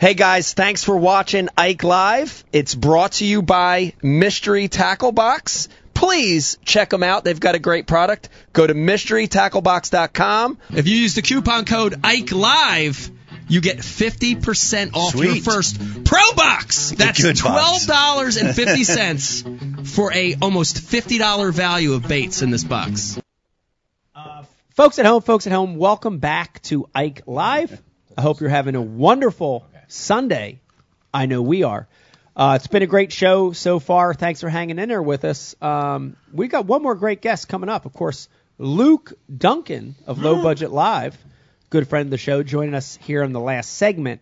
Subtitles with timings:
[0.00, 2.44] Hey guys, thanks for watching Ike Live.
[2.52, 5.68] It's brought to you by Mystery Tackle Box.
[5.92, 7.24] Please check them out.
[7.24, 8.28] They've got a great product.
[8.52, 10.58] Go to mysterytacklebox.com.
[10.70, 13.10] If you use the coupon code Ike Live,
[13.48, 16.90] you get 50% off your first Pro Box.
[16.90, 23.20] That's $12.50 for a almost $50 value of baits in this box.
[24.14, 24.44] Uh,
[24.76, 27.82] folks at home, folks at home, welcome back to Ike Live.
[28.16, 30.60] I hope you're having a wonderful Sunday.
[31.12, 31.88] I know we are.
[32.36, 34.14] Uh, it's been a great show so far.
[34.14, 35.56] Thanks for hanging in there with us.
[35.60, 37.84] Um, we got one more great guest coming up.
[37.84, 38.28] Of course,
[38.58, 41.16] Luke Duncan of Low Budget Live,
[41.70, 44.20] good friend of the show, joining us here in the last segment.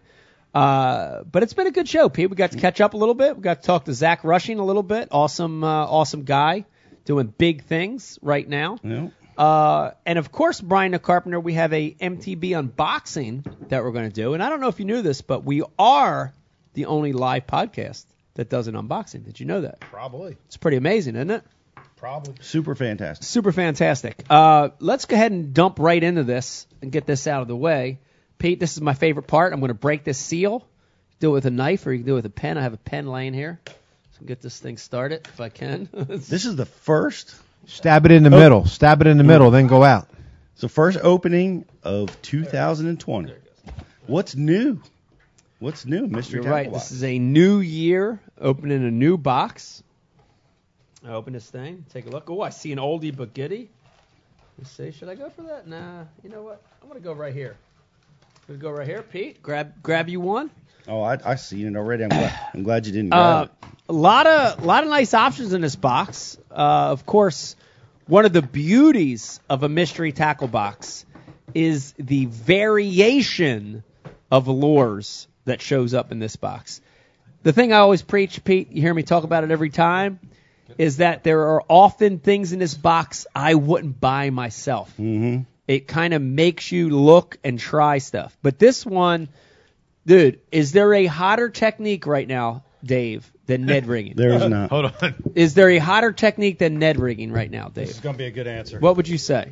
[0.55, 2.31] Uh, but it's been a good show, Pete.
[2.31, 3.37] We got to catch up a little bit.
[3.37, 5.09] We got to talk to Zach Rushing a little bit.
[5.11, 6.65] Awesome, uh, awesome guy,
[7.05, 8.79] doing big things right now.
[8.83, 9.09] Yeah.
[9.37, 14.09] Uh, and of course, Brian the Carpenter, we have a MTB unboxing that we're going
[14.09, 14.35] to do.
[14.35, 16.33] And I don't know if you knew this, but we are
[16.75, 18.05] the only live podcast
[18.35, 19.25] that does an unboxing.
[19.25, 19.81] Did you know that?
[19.81, 20.37] Probably.
[20.47, 21.45] It's pretty amazing, isn't it?
[21.97, 22.35] Probably.
[22.41, 23.27] Super fantastic.
[23.27, 24.25] Super fantastic.
[24.29, 27.57] Uh, let's go ahead and dump right into this and get this out of the
[27.57, 27.99] way.
[28.39, 29.53] Pete, this is my favorite part.
[29.53, 30.67] I'm going to break this seal.
[31.21, 32.59] Do it with a knife or you can do it with a pen.
[32.59, 33.61] I have a pen laying here.
[34.19, 35.89] So get this thing started if I can.
[35.93, 37.35] This is the first,
[37.67, 38.39] Stab it in the Oh.
[38.39, 38.65] middle.
[38.65, 39.29] Stab it in the hmm.
[39.29, 40.09] middle, then go out.
[40.53, 43.35] it's the first opening of 2020.
[44.07, 44.81] What's new?
[45.59, 46.35] What's new, Mr.
[46.35, 46.73] You're right.
[46.73, 49.83] This is a new year, opening a new box.
[51.05, 52.29] I open this thing, take a look.
[52.29, 53.69] Oh, I see an oldie but goodie.
[54.59, 55.67] Let's see, should I go for that?
[55.67, 56.05] Nah.
[56.23, 56.63] You know what?
[56.83, 57.57] I'm gonna go right here.
[58.49, 59.43] I'm gonna go right here, Pete.
[59.43, 60.51] Grab, grab you one.
[60.89, 62.05] Oh, I, I seen it already.
[62.05, 63.47] I'm glad, I'm glad you didn't Uh,
[63.89, 66.39] a lot of, lot of nice options in this box.
[66.51, 67.57] Uh, of course,
[68.07, 71.05] one of the beauties of a mystery tackle box
[71.55, 73.83] is the variation
[74.31, 76.81] of lures that shows up in this box.
[77.43, 80.19] The thing I always preach, Pete, you hear me talk about it every time,
[80.79, 84.91] is that there are often things in this box I wouldn't buy myself.
[84.99, 85.43] Mm-hmm.
[85.69, 88.37] It kind of makes you look and try stuff.
[88.43, 89.29] But this one,
[90.07, 94.15] dude, is there a hotter technique right now, Dave, than Ned rigging?
[94.17, 94.71] There is not.
[94.71, 95.15] Hold on.
[95.35, 98.27] Is there a hotter technique than Ned rigging right now, This is going to be
[98.27, 98.79] a good answer.
[98.79, 99.51] What would you say?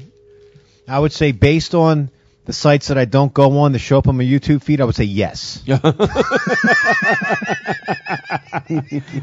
[0.88, 2.10] I would say based on
[2.44, 4.84] the sites that I don't go on to show up on my YouTube feed, I
[4.84, 5.62] would say yes.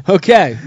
[0.08, 0.58] okay.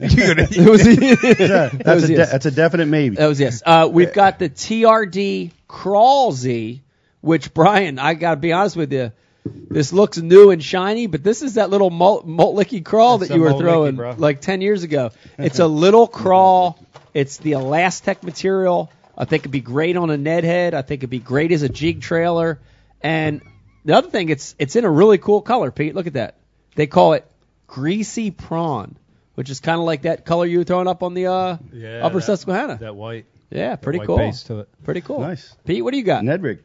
[0.00, 2.30] It was, Yeah, that that's, was a de- yes.
[2.30, 3.16] that's a definite maybe.
[3.16, 3.64] That was yes.
[3.66, 6.82] Uh, we've got the TRD Crawl Z,
[7.20, 9.10] which Brian, I gotta be honest with you,
[9.44, 13.28] this looks new and shiny, but this is that little malt, malt licky crawl It's
[13.28, 15.10] that you were Malt Licky, throwing like ten years ago.
[15.38, 16.78] It's a little crawl.
[17.14, 18.90] It's the ElaZtech material.
[19.16, 20.74] I think it'd be great on a Ned head.
[20.74, 22.58] I think it'd be great as a jig trailer.
[23.00, 23.40] And
[23.84, 25.94] the other thing, it's it's in a really cool color, Pete.
[25.94, 26.36] Look at that.
[26.74, 27.24] They call it
[27.66, 28.96] greasy prawn,
[29.34, 32.04] which is kind of like that color you were throwing up on the uh, Yeah,
[32.04, 32.78] upper that- Susquehanna.
[32.80, 33.26] That white.
[33.50, 34.16] Yeah, pretty white cool.
[34.18, 34.68] base to it.
[34.84, 35.20] Pretty cool.
[35.20, 35.54] Nice.
[35.64, 36.22] Pete, what do you got?
[36.22, 36.62] Ned rig.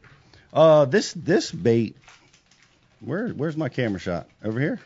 [0.52, 1.96] Uh, this this bait.
[3.04, 4.28] Where where's my camera shot?
[4.42, 4.80] Over here.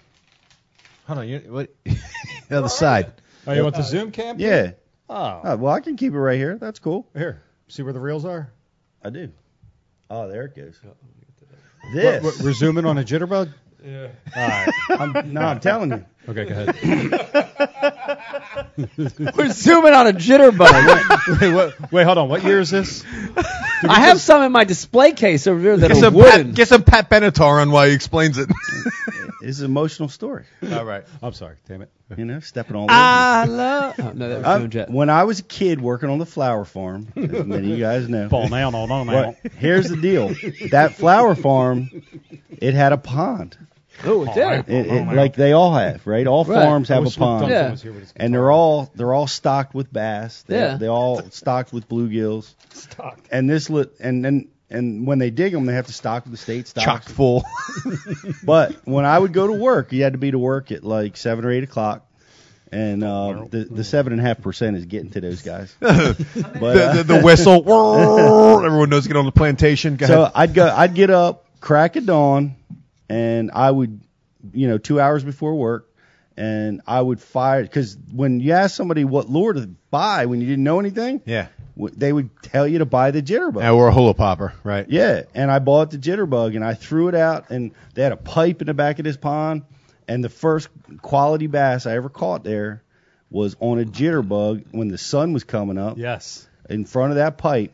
[1.06, 1.74] Hold on, you, what?
[1.84, 3.12] the other side.
[3.46, 4.38] Oh, you want the zoom cam?
[4.38, 4.72] Yeah.
[5.08, 5.40] Oh.
[5.42, 6.58] Oh, well, I can keep it right here.
[6.58, 7.08] That's cool.
[7.16, 7.42] Here.
[7.68, 8.50] See where the reels are?
[9.02, 9.30] I do.
[10.10, 10.78] Oh, there it goes.
[10.84, 12.24] Oh, what, This.
[12.24, 13.52] what, we're zooming on a jitterbug?
[13.84, 14.08] Yeah.
[14.36, 14.72] All right.
[14.90, 16.04] I'm, no, I'm telling you.
[16.28, 17.94] Okay, go ahead.
[18.76, 21.40] We're zooming on a jitterbug.
[21.40, 22.28] wait, what, wait, hold on.
[22.28, 23.04] What year is this?
[23.82, 26.46] I have some in my display case over there that Get are some, wooden.
[26.48, 28.48] Pat, get some Pat Benatar on while he explains it.
[29.40, 30.44] It's an emotional story.
[30.72, 31.04] All right.
[31.22, 31.56] I'm sorry.
[31.68, 31.90] Damn it.
[32.16, 32.92] You know, stepping all over.
[32.92, 33.94] I love.
[33.98, 34.90] Oh, no, that was uh, I- Jet.
[34.90, 38.08] when I was a kid working on the flower farm, as many of you guys
[38.08, 38.28] know.
[38.28, 40.34] Fall down, on, on, Well, here's the deal.
[40.70, 42.02] That flower farm,
[42.50, 43.56] it had a pond.
[44.04, 44.68] Oh, it did.
[44.68, 46.26] It, it, like they all have, right?
[46.26, 46.64] All Right.
[46.64, 47.48] farms have a pond.
[47.48, 47.70] Yeah.
[47.70, 48.42] was here with his and guitar.
[48.42, 50.42] they're all they're all stocked with bass.
[50.46, 50.76] They, Yeah.
[50.76, 52.54] they all stocked with bluegills.
[52.72, 53.26] Stocked.
[53.32, 56.36] And this lit, and then and when they dig them, they have to stock the
[56.36, 57.44] state Chock full.
[58.44, 61.16] But when I would go to work, you had to be to work at like
[61.16, 62.04] seven or eight o'clock.
[62.70, 65.74] And uh, the the seven and a half percent is getting to those guys.
[65.80, 67.62] But, the, uh, the, the whistle.
[68.64, 69.96] Everyone knows get on the plantation.
[69.96, 70.32] Go So ahead.
[70.34, 72.56] I'd go, I'd get up, crack of dawn,
[73.08, 74.00] and I would,
[74.52, 75.88] you know, two hours before work,
[76.36, 80.46] and I would fire because when you ask somebody what lure to buy when you
[80.46, 81.48] didn't know anything, Yeah.
[81.76, 83.60] w- they would tell you to buy the jitterbug.
[83.60, 84.86] Yeah, we're a hula popper, right?
[84.88, 88.16] Yeah, and I bought the jitterbug and I threw it out, and they had a
[88.16, 89.62] pipe in the back of this pond,
[90.06, 90.68] and the first
[91.02, 92.82] quality bass I ever caught there
[93.30, 96.46] was on a jitterbug when the sun was coming up Yes.
[96.70, 97.72] in front of that pipe.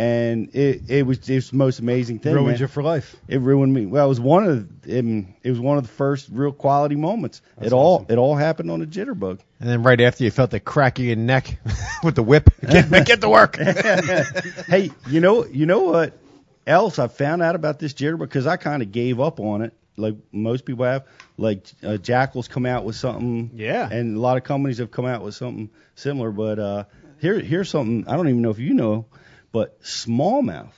[0.00, 2.32] And it it was it was the most amazing thing.
[2.32, 2.60] Ruined man.
[2.60, 3.16] you for life.
[3.26, 3.84] It ruined me.
[3.86, 5.04] Well, it was one of it,
[5.42, 7.42] it was one of the first real quality moments.
[7.56, 9.40] That's it all it all happened on a jitterbug.
[9.58, 11.58] And then right after you felt the crack in your neck
[12.04, 12.48] with the whip.
[12.60, 13.56] Get, get to work.
[14.68, 16.16] hey, you know you know what
[16.64, 19.72] else I found out about this jitterbug because I kind of gave up on it,
[19.96, 21.06] like most people have.
[21.36, 23.88] Like uh, Jackall's come out with something, Yeah.
[23.90, 26.30] and a lot of companies have come out with something similar.
[26.30, 26.84] But uh,
[27.20, 29.06] here here's something I don't even know if you know,
[29.52, 30.72] but smallmouth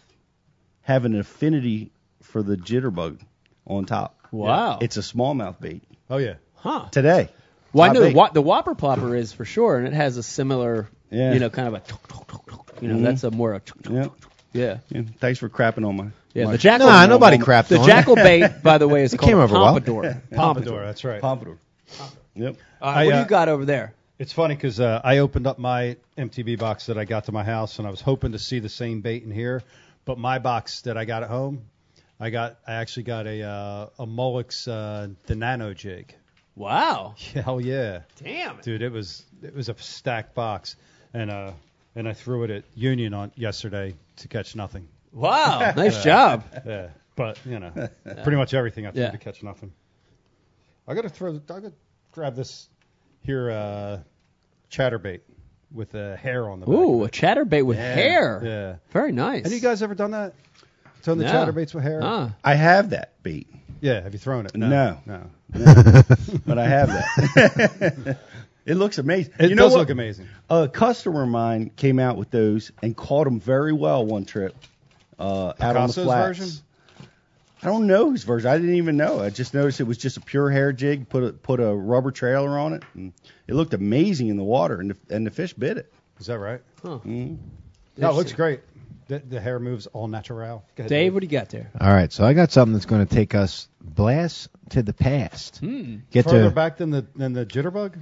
[0.83, 1.91] have an affinity
[2.23, 3.21] for the jitterbug
[3.67, 4.17] on top.
[4.31, 4.79] Wow.
[4.81, 6.35] It's a smallmouth bait Oh yeah.
[6.57, 6.87] huh.
[6.91, 7.29] today.
[7.73, 8.17] Well, I know the, bait.
[8.17, 11.33] wa- the Whopper Plopper is for sure, and it has a similar, Yeah.
[11.35, 12.73] you know, kind of a, tuk, tuk, tuk, tuk.
[12.81, 13.03] you know, Mhm.
[13.03, 14.07] that's a more, a tuk, tuk, Yeah.
[14.53, 14.79] yeah.
[14.89, 15.03] yeah.
[15.21, 16.07] Thanks for crapping on my.
[16.35, 16.79] Yeah, my the Jackall.
[16.81, 17.93] Nah, nobody crapped The on it.
[17.93, 19.67] Jackall bait, by the way, is It called came over well.
[19.67, 20.23] pompadour.
[20.33, 20.85] Pompadour.
[20.85, 21.21] That's right.
[21.21, 21.59] pompadour.
[22.35, 22.57] Yep.
[22.81, 23.95] Uh, I, what do you got over there?
[24.21, 27.43] It's funny because uh, I opened up my MTB box that I got to my
[27.43, 29.63] house, and I was hoping to see the same bait in here.
[30.05, 31.63] But my box that I got at home,
[32.21, 36.15] I got I actually got a uh, a Molix uh, the Nano jig.
[36.55, 37.15] Wow.
[37.35, 38.61] Hell yeah, Damn.
[38.61, 38.83] dude!
[38.83, 40.77] It was it was a stacked box,
[41.15, 41.53] and uh
[41.97, 44.87] and I threw it at Union on yesterday to catch nothing.
[45.13, 45.73] Wow.
[45.77, 46.45] Nice job.
[46.67, 47.71] Yeah, but you know,
[48.05, 49.13] pretty much everything I threw Yeah.
[49.13, 49.73] to catch nothing.
[50.87, 51.37] I gotta throw.
[51.37, 51.73] I gotta
[52.13, 52.69] grab this
[53.23, 53.99] here uh,
[54.71, 55.21] chatterbait
[55.73, 56.75] with a hair on the back.
[56.75, 58.41] Ooh, a chatterbait with Yeah, hair.
[58.45, 58.77] Yeah.
[58.93, 59.45] Very nice.
[59.45, 60.35] Have you guys ever done that?
[61.03, 61.31] Thrown the No.
[61.33, 62.01] chatterbaits with hair?
[62.03, 62.35] Ah.
[62.45, 63.47] I have that bait.
[63.81, 64.01] Yeah.
[64.03, 64.55] Have you thrown it?
[64.57, 64.99] No.
[65.07, 65.31] No.
[66.47, 68.19] but I have that.
[68.67, 69.33] it looks amazing.
[69.39, 69.79] It you know does what?
[69.81, 70.29] look amazing.
[70.49, 74.55] A customer of mine came out with those and caught them very well one trip
[75.19, 76.39] uh, out on the Picasso's flats.
[76.39, 76.63] version?
[77.63, 78.51] I don't know whose version.
[78.51, 79.21] I didn't even know.
[79.21, 81.09] I just noticed it was just a pure hair jig.
[81.09, 83.13] Put a put a rubber trailer on it, and
[83.47, 85.93] it looked amazing in the water, and the, and the fish bit it.
[86.19, 86.61] Is that right?
[86.83, 86.99] Huh.
[87.05, 87.37] Mhm.
[87.99, 88.61] No, it looks great.
[89.09, 90.65] The, the hair moves all natural.
[90.79, 91.71] Ahead, Dave, what do you got there?
[91.81, 95.59] All right, so I got something that's going to take us blast to the past.
[95.59, 95.97] Hmm.
[96.13, 97.99] Get Further to back than the than the jitterbug.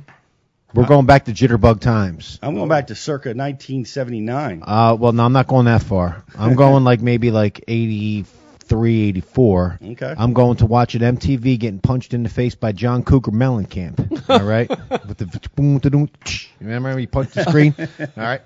[0.74, 2.38] we're going back to jitterbug times.
[2.42, 4.62] I'm going back to circa 1979.
[4.64, 6.24] Uh, well, no, I'm not going that far.
[6.38, 8.24] I'm going like maybe like 83,
[8.72, 9.78] 84.
[9.82, 10.14] Okay.
[10.16, 14.28] I'm going to watch an MTV getting punched in the face by John Cougar Mellencamp.
[14.30, 14.68] All right,
[15.06, 16.48] with the boom, da-doom, tsh.
[16.60, 17.74] remember when he punched the screen?
[18.00, 18.42] All right.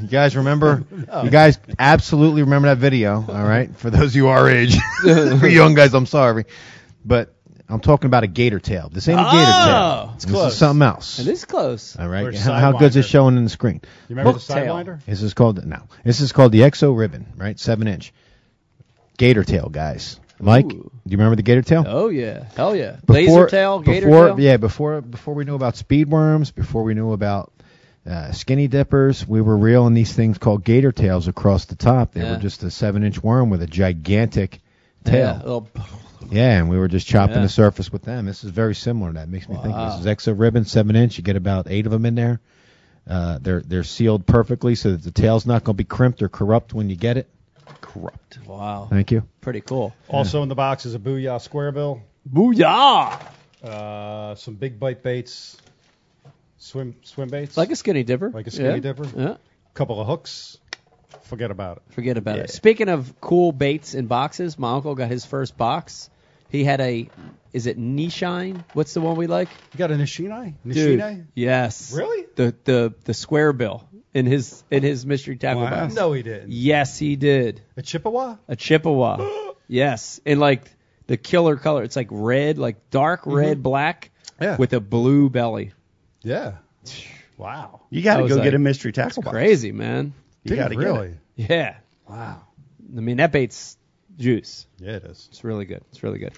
[0.00, 0.84] You guys remember?
[1.22, 3.76] You guys absolutely remember that video, all right?
[3.76, 6.46] For those of you our age, for young guys, I'm sorry,
[7.04, 7.34] but
[7.68, 8.88] I'm talking about a gator tail.
[8.90, 9.64] This ain't a gator Oh,
[10.06, 10.12] tail.
[10.16, 10.52] it's this close.
[10.54, 11.18] is something else.
[11.20, 11.94] It is close.
[11.96, 12.24] All right.
[12.26, 13.08] Or How, how good's it Sidewinder.
[13.10, 13.80] showing in the screen?
[14.08, 14.74] You remember Look, the tail.
[14.74, 15.04] sidewinder?
[15.04, 15.82] This is called no.
[16.04, 17.58] This is called the Exo Ribbon, right?
[17.60, 18.12] Seven inch.
[19.22, 20.18] Gator tail, guys.
[20.40, 20.68] Mike, Ooh.
[20.70, 21.84] do you remember the gator tail?
[21.86, 22.96] Oh yeah, hell yeah.
[23.06, 24.40] Laser tail, gator before, tail.
[24.40, 27.52] Yeah, before before we knew about speed worms, before we knew about
[28.04, 32.14] uh, skinny dippers, we were reeling these things called gator tails across the top.
[32.14, 32.32] They Yeah.
[32.32, 34.60] were just a seven inch worm with a gigantic
[35.06, 35.36] Yeah, tail.
[35.36, 35.68] little-
[36.28, 37.42] Yeah, and we were just chopping Yeah.
[37.42, 38.26] the surface with them.
[38.26, 39.12] This is very similar.
[39.12, 41.16] to That makes me think this is Exo Ribbon, seven inch.
[41.16, 42.40] You get about eight of them in there.
[43.08, 46.28] Uh, they're they're sealed perfectly so that the tail's not going to be crimped or
[46.28, 47.28] corrupt when you get it.
[47.80, 48.38] Corrupt.
[48.46, 49.24] wow, Thank you.
[49.40, 49.94] pretty cool.
[50.08, 53.20] Also in the box is a Booyah Square Bill, Booyah!
[53.62, 55.56] uh, some big bite baits,
[56.58, 58.30] swim swim baits, Like a skinny dipper.
[58.30, 58.78] Like a skinny Yeah.
[58.80, 59.06] dipper?
[59.16, 59.36] Yeah.
[59.74, 60.58] couple of hooks.
[61.24, 61.82] Forget about it.
[61.94, 62.42] Forget about Yeah.
[62.44, 62.50] it.
[62.50, 66.10] Speaking of cool baits in boxes, my uncle got his first box.
[66.52, 67.08] He had a,
[67.54, 68.62] is it Nishine?
[68.74, 69.48] What's the one we like?
[69.72, 70.54] You got a Nishine?
[70.68, 71.26] Dude, Nishine?
[71.34, 71.94] yes.
[71.94, 72.26] Really?
[72.36, 75.70] The the the square bill in his in his mystery tackle Wow.
[75.70, 75.94] box.
[75.94, 76.52] No, he didn't.
[76.52, 77.62] Yes, he did.
[77.78, 78.36] A Chippewa?
[78.48, 79.52] A Chippewa.
[79.66, 80.70] yes, and like
[81.06, 81.84] the killer color.
[81.84, 83.32] It's like red, like dark mm-hmm.
[83.32, 84.56] red, black, Yeah.
[84.58, 85.72] with a blue belly.
[86.22, 86.56] Yeah.
[87.38, 87.80] Wow.
[87.90, 89.32] You got to go like, get a mystery tackle box.
[89.32, 90.12] Crazy, man.
[90.44, 91.16] You got to he really?
[91.36, 91.54] Get it.
[91.54, 91.76] Yeah.
[92.08, 92.42] Wow.
[92.96, 93.76] I mean, that bait's
[94.18, 94.66] juice.
[94.78, 95.28] Yeah, it is.
[95.30, 95.82] It's really good.
[95.90, 96.32] It's really good.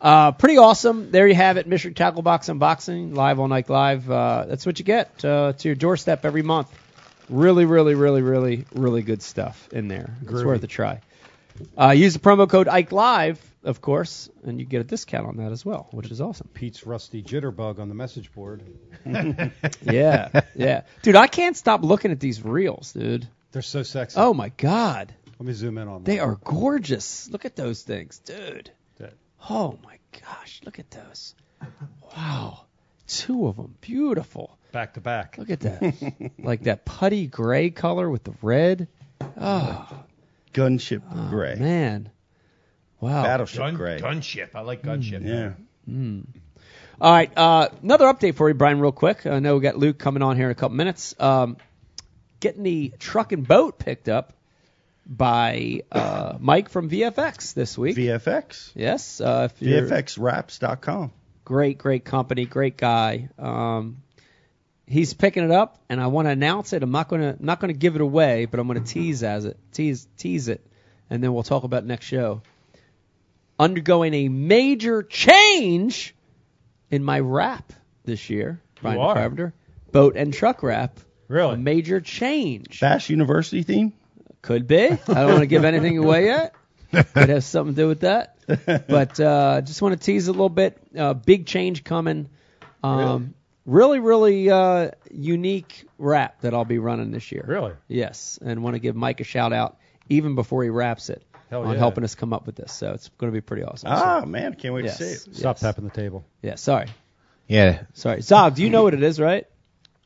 [0.00, 1.10] Uh, pretty awesome.
[1.10, 4.10] There you have it, Mystery Tackle Box Unboxing, live on Ike Live.
[4.10, 6.68] Uh, that's what you get uh, to your doorstep every month.
[7.28, 10.16] Really, really, really, really, really good stuff in there.
[10.22, 11.00] It's worth a try.
[11.78, 15.36] Uh, use the promo code Ike Live, of course, and you get a discount on
[15.36, 16.48] that as well, which is awesome.
[16.54, 18.62] Pete's rusty jitterbug on the message board.
[19.82, 23.26] Yeah, yeah, dude, I can't stop looking at these reels, dude.
[23.52, 24.18] They're so sexy.
[24.18, 26.04] Oh my god, Let me zoom in on them.
[26.04, 26.28] they them.
[26.28, 27.30] are gorgeous.
[27.30, 28.70] Look at those things, dude.
[28.98, 29.14] That-
[29.48, 31.34] Oh my gosh, look at those.
[32.14, 32.66] Wow.
[33.06, 33.74] Two of them.
[33.80, 34.58] Beautiful.
[34.70, 35.38] Back to back.
[35.38, 36.32] Look at that.
[36.38, 38.88] like that putty gray color with the red.
[39.40, 40.04] Oh,
[40.52, 41.54] Gunship oh, gray.
[41.54, 42.10] man.
[43.00, 43.22] Wow.
[43.22, 43.98] Battleship gray.
[43.98, 44.50] gunship.
[44.54, 45.24] I like gunship.
[45.24, 45.54] Yeah.
[47.00, 47.36] All right.
[47.36, 49.24] Uh, another update for you, Brian, real quick.
[49.24, 51.14] I know we got Luke coming on here in a couple minutes.
[51.18, 51.56] Um,
[52.40, 54.34] getting the truck and boat picked up
[55.10, 57.96] by uh, Mike from VFX this week.
[57.96, 58.70] VFX.
[58.76, 61.12] yes, uh, if VFXWraps.com.
[61.44, 63.28] great, great company, great guy.
[63.36, 64.02] Um,
[64.86, 66.84] he's picking it up, and I want to announce it.
[66.84, 70.06] I'm not gonna not gonna give it away, but I'm gonna tease as it tease
[70.16, 70.64] tease it,
[71.10, 72.42] and then we'll talk about next show.
[73.58, 76.14] Undergoing a major change
[76.90, 77.72] in my wrap
[78.04, 78.96] this year, Brian?
[78.98, 79.54] Carpenter,
[79.90, 81.00] boat and truck wrap.
[81.26, 81.54] Really?
[81.54, 82.80] A major change.
[82.80, 83.92] Bass University theme.
[84.42, 84.86] Could be.
[84.86, 86.54] I don't want to give anything away yet.
[86.92, 88.36] Could have something to do with that.
[88.46, 90.78] But uh, just want to tease a little bit.
[90.96, 92.28] Uh, big change coming.
[92.82, 93.34] Um,
[93.66, 97.44] really, really uh, unique rap that I'll be running this year.
[97.46, 97.74] Really?
[97.86, 99.76] Yes, and want to give Mike a shout out
[100.08, 101.78] even before he wraps it Hell on yeah.
[101.78, 102.72] helping us come up with this.
[102.72, 103.90] So it's going to be pretty awesome.
[103.92, 104.98] Ah, man, can't wait yes.
[104.98, 105.36] to see it.
[105.36, 105.60] Stop yes.
[105.60, 106.24] tapping the table.
[106.42, 106.86] Yeah, sorry.
[107.46, 107.82] Yeah.
[107.94, 108.22] Sorry.
[108.22, 109.46] Zog, do you know what it is, right?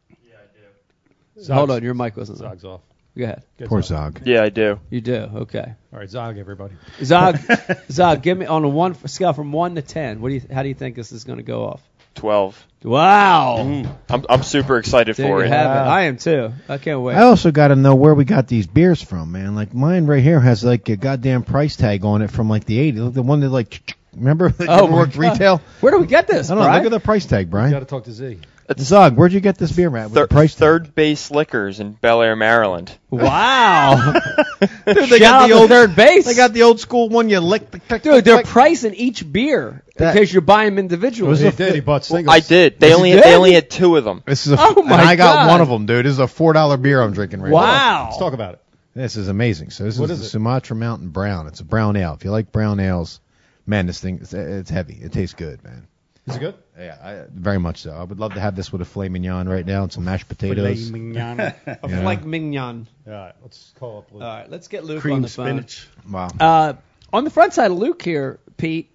[0.09, 1.43] Yeah, I do.
[1.43, 2.51] Zog's, Hold on, your mic wasn't on.
[2.51, 2.81] Zog's off.
[3.17, 3.43] Go ahead.
[3.59, 4.19] Good Poor Zog.
[4.19, 4.27] Zog.
[4.27, 4.81] Yeah, I do.
[4.91, 5.15] You do.
[5.15, 5.73] Okay.
[5.93, 6.75] All right, Zog, everybody.
[7.03, 7.39] Zog,
[7.91, 10.21] Zog, give me on a one scale from one to ten.
[10.21, 10.43] What do you?
[10.53, 11.83] How do you think this is going to go off?
[12.17, 12.61] Twelve.
[12.83, 13.57] Wow.
[13.61, 13.97] Mm.
[14.09, 15.49] I'm I'm super excited There for you it.
[15.49, 15.91] have it.
[15.91, 16.53] I am too.
[16.69, 17.15] I can't wait.
[17.17, 19.55] I also got to know where we got these beers from, man.
[19.55, 22.93] Like mine right here has like a goddamn price tag on it from like the
[22.93, 23.15] 80s.
[23.15, 25.33] The one that like remember that Oh, never my worked God.
[25.33, 25.61] retail.
[25.81, 26.51] Where do we get this?
[26.51, 26.69] I don't know.
[26.69, 26.85] Brian?
[26.85, 27.71] Look at the price tag, You Brian.
[27.73, 28.39] got to talk to Z.
[28.79, 30.11] Zog, where'd you get this beer, Matt?
[30.11, 30.59] Thir- the price tag?
[30.61, 32.97] third base liquors in Bel Air, Maryland.
[33.11, 34.13] Wow.
[34.87, 36.25] Dude, they Shout out to third base.
[36.27, 37.71] They got the old school one you lick.
[37.71, 38.47] The, click, Dude, click, they're click.
[38.47, 41.37] pricing each beer That- in case you buy them individually.
[41.37, 41.75] He did.
[41.75, 42.35] He bought singles.
[42.35, 42.81] I did.
[42.81, 44.23] They Yes, only you had, they only had two of them.
[44.27, 45.49] This is a, Oh, my and I got God.
[45.49, 46.05] one of them, dude.
[46.07, 47.55] This is a four dollar beer I'm drinking right now.
[47.57, 48.05] Wow.
[48.07, 48.61] Let's talk about it.
[48.95, 49.71] This is amazing.
[49.71, 50.31] So this What is, is the it?
[50.31, 51.49] Sumatra Mountain Brown.
[51.49, 52.15] It's a brown ale.
[52.15, 53.21] If you like brown ales,
[53.67, 54.95] man, this thing it's, it's heavy.
[54.95, 55.89] It tastes good, man.
[56.27, 56.55] Is it good?
[56.79, 57.93] Yeah, I, very much so.
[57.93, 60.27] I would love to have this with a filet mignon right now and some mashed
[60.29, 60.89] potatoes.
[60.89, 61.41] Filet mignon.
[61.67, 62.01] A Yeah.
[62.03, 62.87] flake mignon.
[63.07, 64.23] All right, let's call up Luke.
[64.23, 65.47] All right, let's get Luke on Cream the phone.
[65.47, 65.87] spinach.
[66.11, 66.29] Wow.
[66.41, 66.73] Uh,
[67.13, 68.91] on the front side of Luke here, Pete,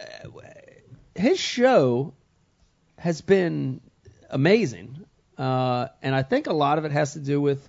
[0.00, 0.28] uh,
[1.16, 2.14] his show
[2.96, 3.80] has been
[4.30, 5.04] amazing,
[5.38, 7.68] uh, and I think a lot of it has to do with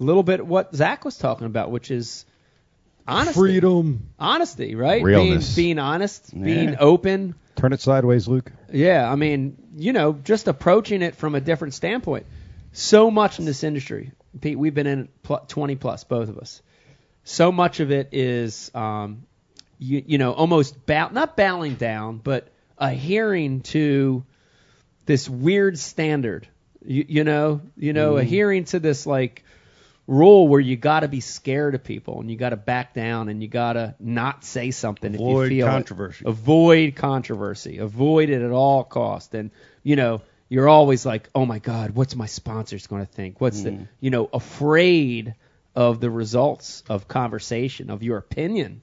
[0.00, 2.24] a little bit what Zach was talking about, which is
[3.08, 3.38] honesty.
[3.38, 4.08] Freedom.
[4.18, 5.02] honesty, right?
[5.02, 5.54] Realness.
[5.54, 7.34] Being, being honest, being open.
[7.56, 8.52] Turn it sideways, Luke.
[8.72, 12.26] Yeah, I mean, you know, just approaching it from a different standpoint.
[12.72, 14.58] So much in this industry, Pete.
[14.58, 15.08] We've been in
[15.48, 16.62] 20 plus, both of us.
[17.24, 19.24] So much of it is, um,
[19.78, 24.24] you, you know, almost bow, not bowing down, but adhering to
[25.06, 26.46] this weird standard.
[26.84, 29.44] You, you know, you know, adhering to this like
[30.08, 33.28] rule where you got to be scared of people and you got to back down
[33.28, 35.70] and you got to not say something if Avoid you feel it.
[35.70, 36.24] controversy.
[36.26, 37.78] Avoid controversy.
[37.78, 39.32] Avoid it at all costs.
[39.34, 39.50] And
[39.84, 43.40] you know, you're always like, oh my God, what's my sponsors going to think?
[43.40, 45.34] What's the, you know, afraid
[45.78, 48.80] of the results of conversation, of your opinion.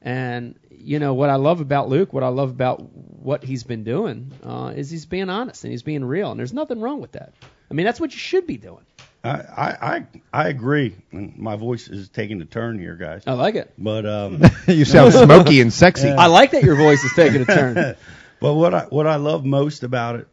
[0.00, 3.82] And you know what I love about Luke, what I love about what he's been
[3.82, 7.12] doing, uh, is he's being honest and he's being real, and there's nothing wrong with
[7.12, 7.32] that.
[7.68, 8.84] I mean, that's what you should be doing.
[9.24, 10.96] I, I, I, I agree.
[11.12, 13.24] And my voice is taking a turn here, guys.
[13.26, 13.72] I like it.
[13.76, 16.08] But um, you sound smoky and sexy.
[16.08, 17.74] I like that your voice is taking a turn.
[18.40, 20.28] but what I what I love most about it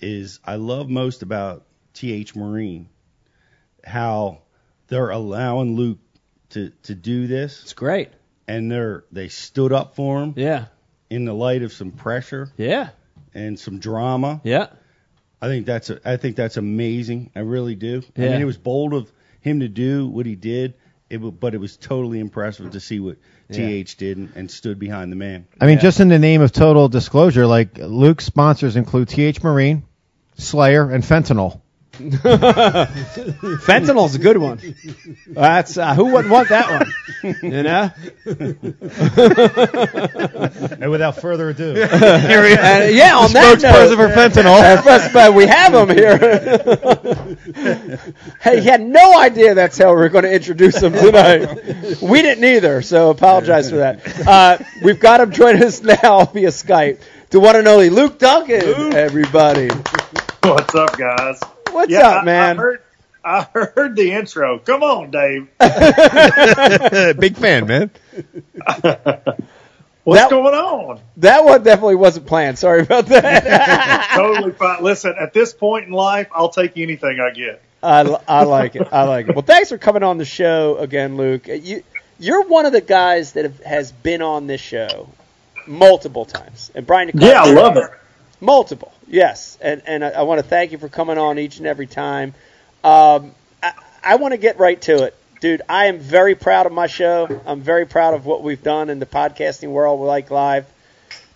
[0.00, 2.88] is I love most about TH Marine
[3.84, 4.42] how
[4.88, 5.98] they're allowing Luke
[6.50, 8.08] to to do this It's great.
[8.48, 10.66] and they're they stood up for him Yeah.
[11.08, 12.90] in the light of some pressure Yeah.
[13.34, 14.40] and some drama.
[14.44, 14.68] Yeah.
[15.42, 17.30] I think that's a, I think that's amazing.
[17.34, 18.02] I really do.
[18.16, 20.74] I mean, it was bold of him to do what he did,
[21.08, 23.16] it, wa- but it was totally impressive to see what
[23.50, 25.46] TH did and, and stood behind the man.
[25.60, 29.82] I mean, just in the name of total disclosure, like Luke's sponsors include TH Marine,
[30.36, 31.60] Slayer, and Fentanyl.
[33.60, 34.58] Fentanyl's a good one.
[35.28, 36.90] That's uh, who wouldn't want that one,
[37.42, 37.90] you know.
[40.80, 44.60] And without further ado, And, yeah, on that Spokesperson note, for fentanyl.
[44.60, 46.18] Uh, first, but we have him here.
[48.40, 52.00] hey, he had no idea that's how we are going to introduce him tonight.
[52.00, 54.26] We didn't either, so apologize for that.
[54.26, 57.00] Uh, we've got him joining us now via Skype.
[57.30, 59.68] To one and only Luke Duncan, everybody.
[60.42, 61.38] What's up, guys?
[61.74, 62.58] What's yeah, up, man?
[62.58, 62.82] I, I heard,
[63.24, 63.42] I
[63.74, 64.58] heard the intro.
[64.58, 65.48] Come on, Dave.
[67.18, 67.90] Big fan, man.
[70.04, 71.00] What's That- going on?
[71.18, 72.58] that one definitely wasn't planned.
[72.58, 74.12] Sorry about that.
[74.16, 74.82] totally fine.
[74.82, 77.62] Listen, at this point in life, I'll take anything I get.
[77.82, 78.88] I, I like it.
[78.92, 79.34] I like it.
[79.34, 81.48] Well, thanks for coming on the show again, Luke.
[81.48, 81.82] Uh, you
[82.18, 85.08] you're one of the guys that have, has been on this show
[85.66, 87.10] multiple times, and Brian.
[87.10, 87.90] DeCarlo- Yeah, I love it.
[88.40, 91.66] Multiple, yes, and and I, I want to thank you for coming on each and
[91.66, 92.32] every time.
[92.82, 95.14] Um, I, I want to get right to it.
[95.40, 97.42] dude, I am very proud of my show.
[97.44, 100.66] I'm very proud of what we've done in the podcasting world Like Live.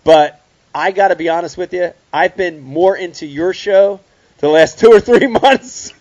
[0.03, 0.41] But
[0.73, 3.99] I got to be honest with you, I've been more into your show
[4.39, 5.93] the last two or three months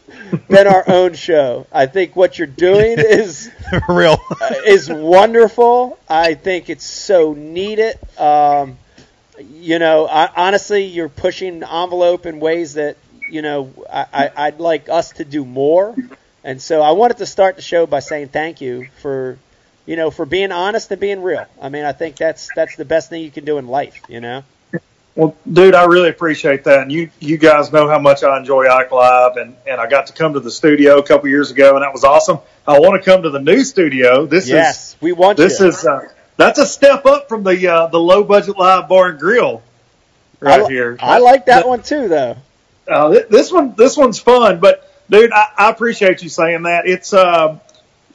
[0.49, 1.66] than our own show.
[1.73, 3.50] I think what you're doing is
[3.88, 4.19] Real.
[4.66, 5.99] is wonderful.
[6.09, 7.99] I think it's so needed.
[8.19, 8.76] Um,
[9.38, 12.97] you know, I, honestly, you're pushing the envelope in ways that
[13.31, 15.95] you know I, I, I'd like us to do more.
[16.45, 19.38] And so I wanted to start the show by saying thank you for,
[19.87, 21.47] you know, for being honest and being real.
[21.61, 24.00] I mean, I think that's that's the best thing you can do in life.
[24.09, 24.45] You know.
[25.17, 26.81] Well, dude, I really appreciate that.
[26.81, 30.09] And you, you guys know how much I enjoy Ike Live, and, and I got
[30.09, 32.41] to come to the studio a couple years ago, and that was awesome.
[32.67, 34.26] I want to come to the new studio.
[34.26, 35.69] This yes, is we want this you.
[35.69, 39.19] is uh, that's a step up from the uh, the low budget live bar and
[39.19, 39.62] grill
[40.41, 40.97] right I, here.
[41.00, 42.37] I like that one too, though.
[42.87, 46.87] Uh, th- this one, this one's fun, but dude, I, I appreciate you saying that.
[46.87, 47.59] It's, uh,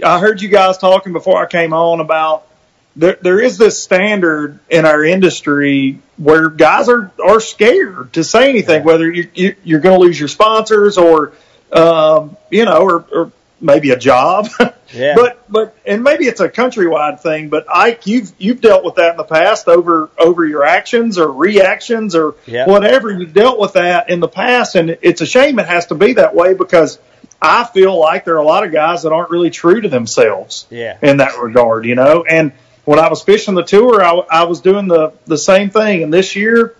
[0.03, 2.47] I heard you guys talking before I came on about
[2.95, 8.49] there, there is this standard in our industry where guys are, are scared to say
[8.49, 11.33] anything, whether you, you, you're going to lose your sponsors or,
[11.71, 14.49] um, you know, or, or maybe a job.
[14.93, 15.15] Yeah.
[15.15, 19.12] But but and maybe it's a countrywide thing, but Ike, you've you've dealt with that
[19.12, 22.65] in the past over over your actions or reactions or Yeah.
[22.67, 23.12] whatever.
[23.12, 26.13] You've dealt with that in the past, and it's a shame it has to be
[26.13, 26.98] that way because
[27.41, 30.65] I feel like there are a lot of guys that aren't really true to themselves
[30.69, 30.98] Yeah.
[31.01, 32.25] in that regard, you know.
[32.27, 32.51] And
[32.86, 36.03] when I was fishing the tour, I, I was doing the the same thing.
[36.03, 36.75] And this year,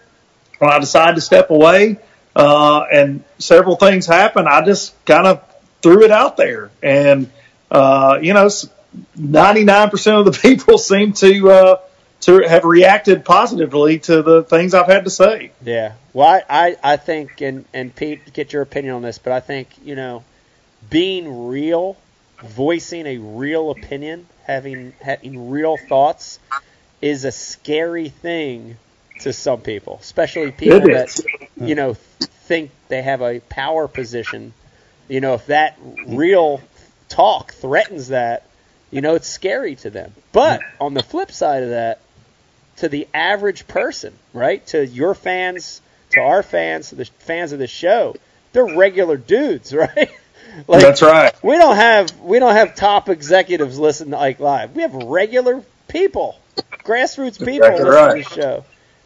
[0.58, 2.00] when I decided to step away,
[2.36, 5.42] uh, and several things happened, I just kind of
[5.82, 6.72] threw it out there.
[6.84, 7.30] And
[7.71, 8.49] uh, you know,
[9.15, 11.77] ninety nine percent of the people seem to uh,
[12.21, 15.51] to have reacted positively to the things I've had to say.
[15.63, 15.93] Yeah.
[16.13, 19.39] Well, I, I, I think, and, and Pete, get your opinion on this, but I
[19.39, 20.23] think, you know,
[20.89, 21.97] being real,
[22.43, 26.39] voicing a real opinion, having, having real thoughts
[27.01, 28.77] is a scary thing
[29.21, 31.17] to some people, especially people that,
[31.55, 34.53] you know, think they have a power position.
[35.08, 36.62] You know, if that real
[37.10, 38.43] talk threatens that,
[38.91, 40.13] you know, it's scary to them.
[40.32, 42.00] But on the flip side of that,
[42.78, 44.65] to the average person, right?
[44.67, 48.15] To your fans, to our fans, to the fans of the show,
[48.54, 50.10] they're regular dudes, right?
[50.67, 51.34] like, That's right.
[51.43, 54.76] We don't have we don't have top executives listen to Ike Live.
[54.76, 56.39] We have regular people,
[56.84, 58.24] grassroots people Exactly listen right.
[58.24, 58.65] to the show.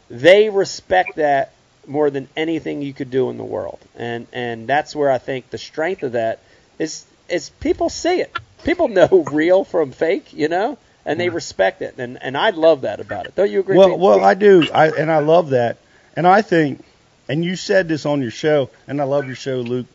[0.09, 1.53] They respect that
[1.87, 5.49] more than anything you could do in the world, and and that's where I think
[5.49, 6.39] the strength of that
[6.79, 8.31] is is people see it.
[8.63, 12.81] People know real from fake, you know, and they respect it, and and I love
[12.81, 13.35] that about it.
[13.35, 13.77] Don't you agree?
[13.77, 13.99] Well, Pete?
[13.99, 15.77] well, I do, I, and I love that,
[16.15, 16.83] and I think,
[17.27, 19.87] and you said this on your show, and I love your show, Luke.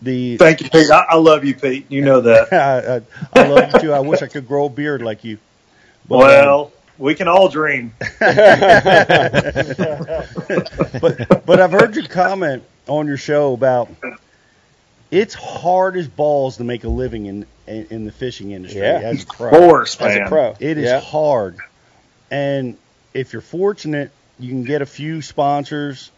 [0.00, 0.90] The Thank you, Pete.
[0.90, 1.86] I, I love you, Pete.
[1.88, 2.52] You know that.
[2.52, 3.92] I, I, I love you too.
[3.92, 5.38] I wish I could grow a beard like you.
[6.08, 7.94] But, um, well, we can all dream.
[8.18, 8.34] but
[11.46, 13.88] but I've heard your comment on your show about
[15.12, 19.00] it's hard as balls to make a living in in, in the fishing industry Yeah.
[19.04, 19.50] as a pro.
[19.50, 21.00] Force, as a pro, It is Yeah.
[21.00, 21.62] hard,
[22.30, 22.78] and
[23.14, 26.10] if you're fortunate, you can get a few sponsors.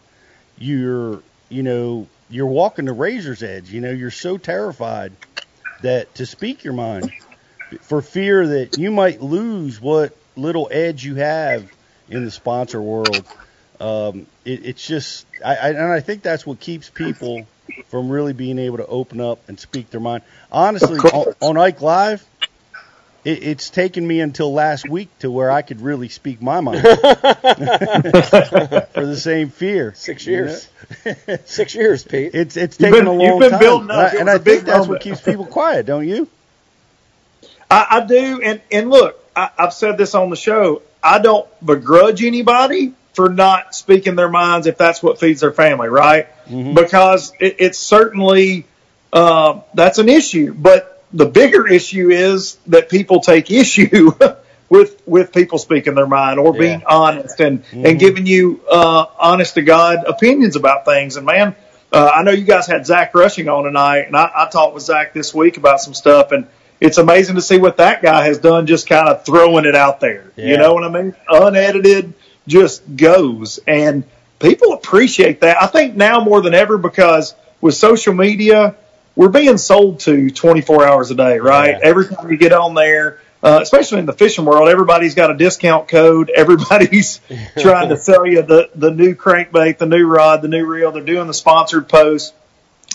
[0.57, 3.69] You're you know you're walking the razor's edge.
[3.69, 5.17] You know you're so terrified
[5.81, 7.11] that to speak your mind
[7.81, 11.69] for fear that you might lose what little edge you have
[12.07, 13.25] in the sponsor world.
[13.79, 17.47] Um, it, it's just, I, I, and I think that's what keeps people
[17.89, 20.23] from really being able to open up and speak their mind.
[20.51, 22.23] Honestly, on, on Ike Live,
[23.23, 26.81] it, it's taken me until last week to where I could really speak my mind
[26.81, 26.95] for
[29.05, 29.93] the same fear.
[29.95, 30.43] Six you know?
[30.43, 30.67] years.
[31.45, 32.33] Six years, Pete.
[32.33, 34.13] It's it's You've taken been- a you've long been time, building and up.
[34.13, 36.27] I, and was I a big think that's what keeps people quiet, don't you?
[37.69, 40.81] I, I do, and and look, I, I've said this on the show.
[41.01, 45.87] I don't begrudge anybody for not speaking their minds if that's what feeds their family,
[45.87, 46.27] right?
[46.75, 48.65] Because it, it's certainly
[49.13, 50.53] uh, that's an issue.
[50.53, 54.11] But the bigger issue is that people take issue
[54.69, 59.55] with with people speaking their mind or being honest and and giving you uh, honest
[59.55, 61.15] to God opinions about things.
[61.15, 61.55] And man,
[61.91, 64.83] uh, I know you guys had Zach Rushing on tonight, and I, I talked with
[64.83, 66.47] Zach this week about some stuff, and
[66.81, 69.99] it's amazing to see what that guy has done, just kind of throwing it out
[69.99, 70.31] there.
[70.35, 70.47] Yeah.
[70.47, 71.15] You know what I mean?
[71.29, 72.13] Unedited,
[72.47, 74.03] just goes, and
[74.39, 75.61] people appreciate that.
[75.61, 78.75] I think now more than ever because with social media,
[79.15, 81.71] we're being sold to 24 hours a day, right?
[81.71, 81.79] Yeah.
[81.81, 85.35] Every time you get on there, uh, especially in the fishing world, everybody's got a
[85.35, 86.29] discount code.
[86.35, 87.21] Everybody's
[87.59, 90.91] trying to sell you the, the new crankbait, the new rod, the new reel.
[90.91, 92.33] They're doing the sponsored posts.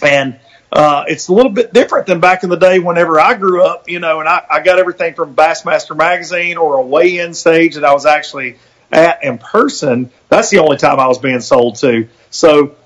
[0.02, 0.40] And
[0.72, 3.88] uh, it's a little bit different than back in the day whenever I grew up,
[3.88, 7.84] you know, and I, I got everything from Bassmaster magazine or a weigh-in stage that
[7.84, 8.56] I was actually
[8.92, 10.10] at in person.
[10.28, 12.08] That's the only time I was being sold to.
[12.30, 12.76] So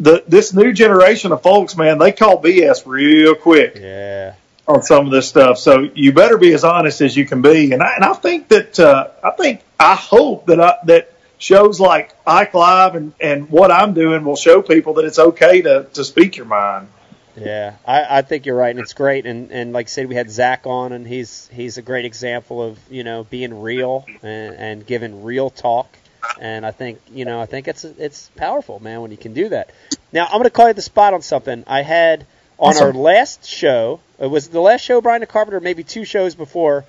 [0.00, 4.34] the this new generation of folks, man, they call BS real quick Yeah.
[4.66, 5.58] on some of this stuff.
[5.58, 7.72] So you better be as honest as you can be.
[7.72, 11.80] And I, and I think that uh, I think I hope that I, that shows
[11.80, 15.84] like Ike Live and, and what I'm doing will show people that it's okay to,
[15.94, 16.88] to speak your mind.
[17.36, 19.26] Yeah, I, I think you're right, and it's great.
[19.26, 22.62] And, and like I said, we had Zach on, and he's he's a great example
[22.62, 25.96] of you know being real and, and giving real talk.
[26.40, 29.48] And I think you know I think it's it's powerful, man, when you can do
[29.50, 29.70] that.
[30.12, 31.64] Now I'm going to call you the spot on something.
[31.66, 32.26] I had
[32.58, 34.00] on our last show.
[34.18, 36.84] It was the last show, Brian the Carpenter, maybe two shows before.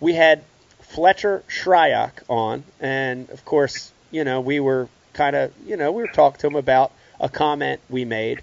[0.00, 0.42] We had
[0.80, 6.02] Fletcher Shryock on, and of course, you know we were kind of you know we
[6.02, 8.42] were talking to him about a comment we made,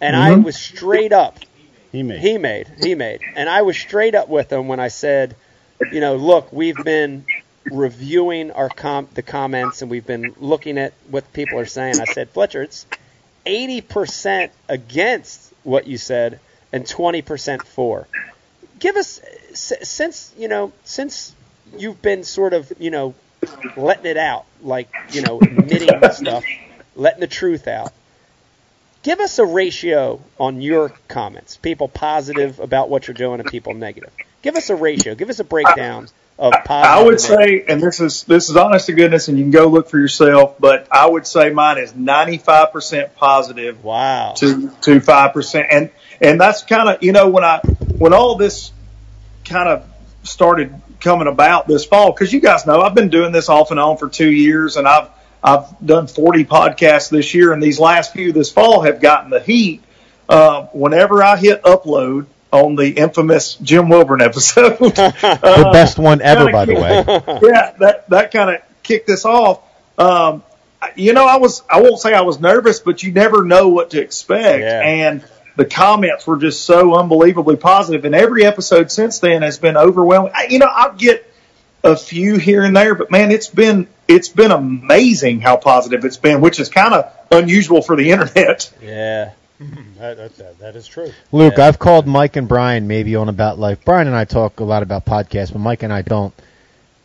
[0.00, 0.42] and I mm-hmm.
[0.42, 1.38] was straight up
[1.92, 2.20] He made.
[2.20, 2.70] he made.
[2.80, 3.20] He made.
[3.36, 5.36] And I was straight up with him when I said,
[5.92, 7.24] you know, look, we've been
[7.64, 12.00] reviewing our com- the comments and we've been looking at what people are saying.
[12.00, 12.86] I said, Fletcher, it's
[13.46, 16.40] 80% against what you said
[16.72, 18.06] and 20% for.
[18.78, 19.20] Give us
[19.54, 21.34] since, you know, since
[21.76, 23.14] you've been sort of, you know,
[23.76, 26.44] letting it out, like, you know, admitting stuff,
[26.94, 27.92] letting the truth out
[29.08, 31.56] give us a ratio on your comments.
[31.56, 34.12] People positive about what you're doing and people negative.
[34.42, 35.14] Give us a ratio.
[35.14, 36.90] Give us a breakdown of positive.
[36.90, 39.50] I would and say, and this is this is honest to goodness, and you can
[39.50, 44.34] go look for yourself, but I would say mine is 95% positive wow.
[44.36, 45.90] to to five percent, and
[46.20, 47.60] and that's kind of you know when I
[47.96, 48.72] when all this
[49.46, 49.86] kind of
[50.22, 53.80] started coming about this fall, because you guys know I've been doing this off and
[53.80, 55.08] on for two years, and I've
[55.42, 59.40] I've done 40 podcasts this year, and these last few this fall have gotten the
[59.40, 59.82] heat.
[60.28, 66.46] Uh, whenever I hit upload on the infamous Jim Wilburn episode, The best one ever,
[66.46, 67.48] kinda by the way.
[67.50, 69.60] yeah, that that kind of kicked this off.
[69.98, 70.42] Um,
[70.96, 73.90] you know, I was I won't say I was nervous, but you never know what
[73.90, 74.80] to expect, Yeah.
[74.82, 75.24] and
[75.56, 80.32] the comments were just so unbelievably positive, and every episode since then has been overwhelming.
[80.34, 81.26] I, you know, I'll get
[81.82, 86.16] a few here and there, but man, it's been it's been amazing how positive it's
[86.16, 88.72] been, which is kind of unusual for the internet.
[88.82, 89.32] Yeah.
[89.58, 91.12] Hmm, that, that, that, that is true.
[91.32, 93.84] Luke, I've called Mike and Brian maybe on about life.
[93.84, 96.32] Brian and I talk a lot about podcasts, but Mike and I don't.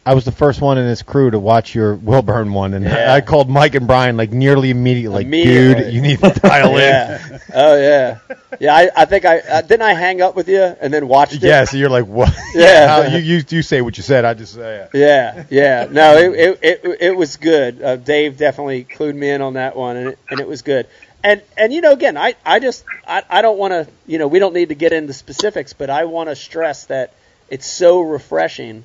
[0.06, 3.14] I was the first one in this crew to watch your Wilburn one, and Yeah.
[3.14, 5.16] I called Mike and Brian like nearly immediately.
[5.20, 5.84] Like, Immediately.
[5.86, 7.40] dude, you need to dial in.
[7.54, 8.20] Oh yeah.
[8.60, 8.76] Yeah.
[8.76, 11.44] I, I think I uh, didn't I hang up with you and then watched it.
[11.44, 12.36] Yeah, so you're like, what?
[12.54, 13.08] Yeah.
[13.16, 14.26] You, you you say what you said.
[14.26, 14.90] I just say it.
[14.94, 15.88] Yeah, yeah.
[15.90, 17.82] No, it it it, it was good.
[17.82, 20.88] Uh, Dave definitely clued me in on that one, and it, and it was good.
[21.24, 24.28] And and you know, again, I I just I I don't want to you know
[24.28, 27.14] we don't need to get into specifics, but I want to stress that
[27.50, 28.84] it's so refreshing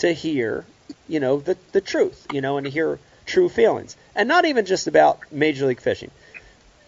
[0.00, 0.64] to hear
[1.08, 4.66] you know the the truth, you know, and to hear true feelings, and not even
[4.66, 6.10] just about Major League Fishing.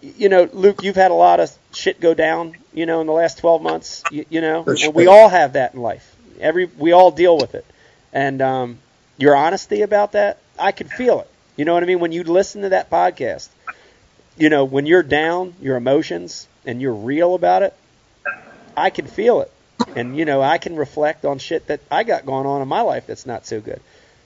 [0.01, 3.13] You know, Luke, you've had a lot of shit go down, you know, in the
[3.13, 4.75] last 12 months, you, you know, sure.
[4.87, 6.15] and we all have that in life.
[6.41, 7.65] Every we all deal with it.
[8.11, 8.79] And um,
[9.17, 11.29] your honesty about that, I could feel it.
[11.55, 11.99] You know what I mean?
[11.99, 13.47] When you listen to that podcast,
[14.37, 17.73] you know, when you're down, your emotions, and you're real about it,
[18.75, 19.51] I can feel it.
[19.95, 22.81] And, you know, I can reflect on shit that I got going on in my
[22.81, 23.79] life that's not so good.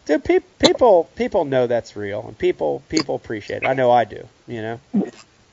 [0.06, 3.68] Dude, pe- people people know that's real, and people people appreciate it.
[3.68, 4.26] I know I do.
[4.48, 4.80] You know.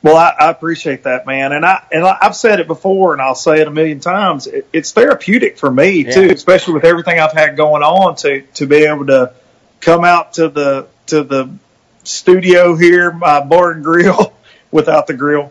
[0.00, 3.20] Well, I, I appreciate that, man, and I and I- I've said it before, and
[3.20, 4.46] I'll say it a million times.
[4.46, 8.14] It, it's therapeutic for me too, especially with everything I've had going on.
[8.16, 9.32] To to be able to
[9.80, 11.50] come out to the to the
[12.04, 14.32] studio here, my bar and grill,
[14.70, 15.50] without the grill,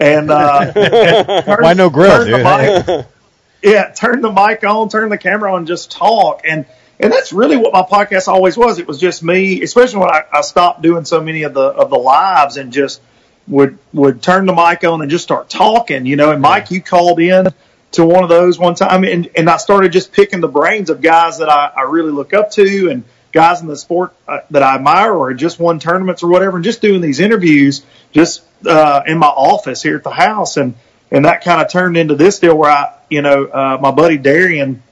[0.00, 3.06] and, uh, and turn- Why no grill, turn the dude?
[3.62, 6.42] yeah, turn the mic on, turn the camera on, and just talk.
[6.44, 6.66] And
[6.98, 8.78] and that's really what my podcast always was.
[8.78, 11.90] It was just me, especially when I, I stopped doing so many of the of
[11.90, 13.00] the lives and just
[13.48, 16.30] would would turn the mic on and just start talking, you know.
[16.30, 17.48] And Mike, you called in
[17.92, 21.00] to one of those one time, and and I started just picking the brains of
[21.00, 24.62] guys that I, I really look up to and guys in the sport uh, that
[24.62, 29.02] I admire or just won tournaments or whatever, and just doing these interviews just uh,
[29.06, 30.74] in my office here at the house, and
[31.10, 34.16] and that kind of turned into this deal where I, you know, uh, my buddy
[34.18, 34.82] Darian.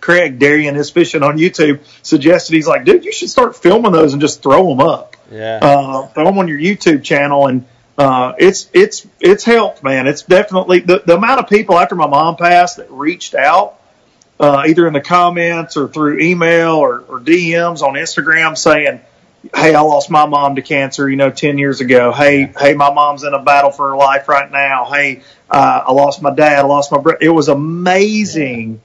[0.00, 4.12] Craig Darian is fishing on YouTube suggested he's like, dude, you should start filming those
[4.12, 5.60] and just throw them up Yeah.
[5.62, 7.64] uh, throw them on your YouTube channel, and
[7.96, 10.06] uh, it's it's it's helped, man.
[10.06, 13.80] It's definitely the the amount of people after my mom passed that reached out,
[14.38, 19.00] uh, either in the comments or through email or, or DMs on Instagram saying,
[19.54, 22.12] hey, I lost my mom to cancer, you know, 10 years ago.
[22.12, 24.86] Hey, hey, my mom's in a battle for her life right now.
[24.86, 26.58] Hey, uh, I lost my dad.
[26.60, 27.18] I lost my brother.
[27.20, 28.80] It was amazing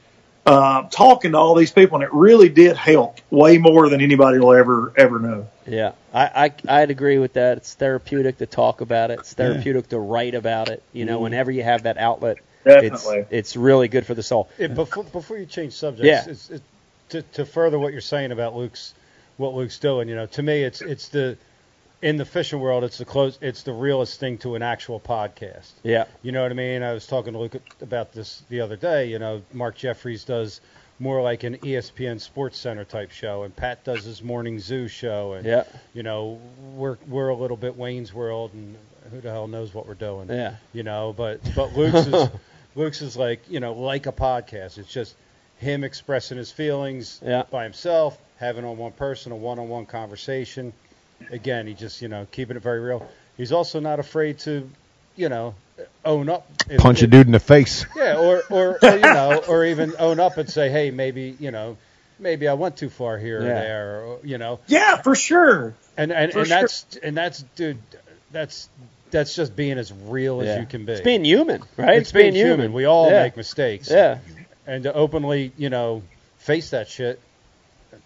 [0.46, 4.40] uh, talking to all these people, and it really did help way more than anybody
[4.40, 5.48] will ever ever know.
[5.68, 7.58] Yeah, I, I I'd agree with that.
[7.58, 9.20] It's therapeutic to talk about it.
[9.20, 10.82] It's therapeutic to write about it.
[10.92, 13.18] You know, whenever you have that outlet, Definitely.
[13.20, 14.50] it's it's really good for the soul.
[14.58, 16.32] Yeah, before before you change subjects, Yeah.
[16.32, 16.62] it's, it,
[17.10, 18.94] to to further what you're saying about Luke's
[19.40, 21.38] what Luke's doing, you know, to me it's it's the
[22.02, 25.72] in the fishing world it's the close it's the realest thing to an actual podcast.
[25.82, 26.84] Yeah, You know what I mean?
[26.84, 29.08] I was talking to Luke about this the other day.
[29.08, 30.60] You know, Mark Jeffries does
[31.00, 35.34] more like an ESPN Sports Center type show, and Pat does his morning zoo show,
[35.34, 36.40] and yeah, you know,
[36.76, 38.76] we're we're a little bit Wayne's World, and
[39.10, 40.28] who the hell knows what we're doing?
[40.28, 40.56] yeah.
[40.74, 41.14] you know.
[41.16, 42.30] But but Luke's is
[42.76, 44.78] Luke's is like you know like a podcast.
[44.78, 45.16] It's just
[45.60, 47.44] him expressing his feelings Yeah.
[47.52, 50.74] by himself, having on one person a one-on-one conversation.
[51.32, 53.08] Again, he just you know keeping it very real.
[53.38, 54.70] He's also not afraid to
[55.16, 55.54] you know
[56.04, 56.48] own up.
[56.70, 57.86] if- Punch a dude in the face.
[57.96, 61.52] Yeah, or, or or you know, or even own up and say, hey, maybe you
[61.52, 61.78] know.
[62.22, 63.48] Maybe I went too far here Yeah.
[63.48, 65.74] or there, or, you know, Yeah, for sure.
[65.96, 66.58] and and, For and sure.
[66.60, 67.78] that's and that's dude,
[68.32, 68.68] that's
[69.10, 70.52] that's just being as real yeah.
[70.52, 70.92] as you can be.
[70.92, 71.98] It's being human, right?
[71.98, 72.74] It's being human.
[72.74, 73.24] We all yeah.
[73.24, 73.90] make mistakes.
[73.90, 74.18] Yeah,
[74.70, 76.04] And to openly, you know,
[76.38, 77.20] face that shit,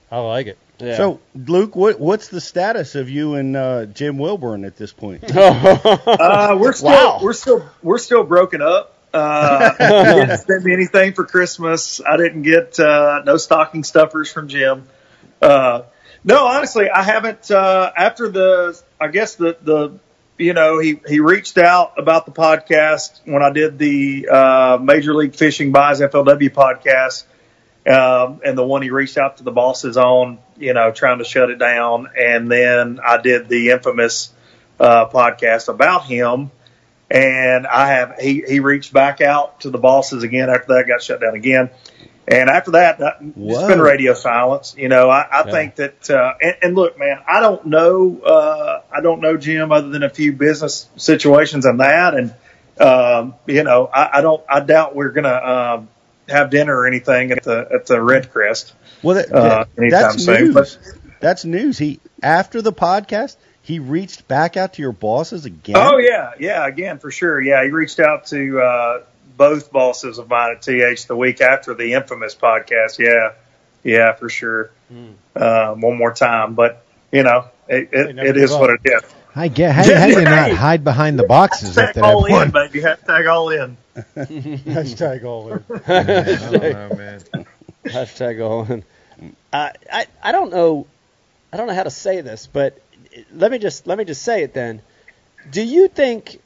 [0.09, 0.57] I like it.
[0.79, 0.95] yeah.
[0.95, 5.23] So, Luke, what what's the status of you and uh, Jim Wilburn at this point?
[5.35, 7.19] Uh, we're still Wow.
[7.21, 8.95] we're still we're still broken up.
[9.13, 9.71] Uh,
[10.13, 11.99] he didn't send me anything for Christmas.
[12.01, 14.87] I didn't get uh, no stocking stuffers from Jim.
[15.41, 15.81] Uh,
[16.23, 17.51] no, honestly, I haven't.
[17.51, 19.99] Uh, after the, I guess the the,
[20.37, 25.13] you know, he he reached out about the podcast when I did the uh, Major
[25.13, 27.25] League Fishing Buys FLW podcast,
[27.87, 31.25] um, and the one he reached out to the bosses on, you know, trying to
[31.25, 34.33] shut it down, and then I did the infamous
[34.79, 36.51] uh, podcast about him.
[37.11, 41.03] And I have he he reached back out to the bosses again after that got
[41.03, 41.69] shut down again.
[42.27, 43.67] And after that, that it's Whoa.
[43.67, 44.75] been radio silence.
[44.77, 48.81] You know, I, I think that, uh, and, and look, man, I don't know, uh,
[48.91, 52.13] I don't know Jim other than a few business situations and that.
[52.13, 52.33] And,
[52.79, 55.89] um, you know, I, I don't, I doubt we're going to, um,
[56.29, 58.73] have dinner or anything at the, at the Red Crest.
[59.01, 60.53] Well, that, Uh, anytime that's soon, news.
[60.53, 60.77] but-
[61.19, 61.77] That's news.
[61.77, 65.75] He after the podcast, he reached back out to your bosses again.
[65.77, 67.39] Oh yeah, yeah, again for sure.
[67.41, 69.01] Yeah, he reached out to uh,
[69.37, 72.99] both bosses of mine at TH the week after the infamous podcast.
[72.99, 73.33] Yeah,
[73.83, 74.71] yeah, for sure.
[75.35, 79.01] Um, one more time, but you know, it, it, it is give what it is.
[79.35, 82.25] I get how, how do you not hide behind the boxes Hashtag after that all
[82.25, 82.51] in, one?
[82.51, 82.81] baby.
[82.81, 83.77] Hashtag all in.
[84.15, 85.63] Hashtag all in.
[85.87, 87.21] I don't know, man.
[87.83, 88.83] Hashtag all in.
[89.51, 90.85] Uh, I I don't know,
[91.51, 92.79] I don't know how to say this, but
[93.33, 94.81] let me just let me just say it then.
[95.49, 96.37] Do you think uh,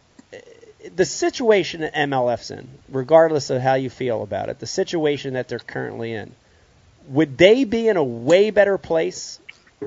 [0.96, 5.48] the situation that MLF's in, regardless of how you feel about it, the situation that
[5.48, 6.34] they're currently in,
[7.08, 9.40] would they be in a way better place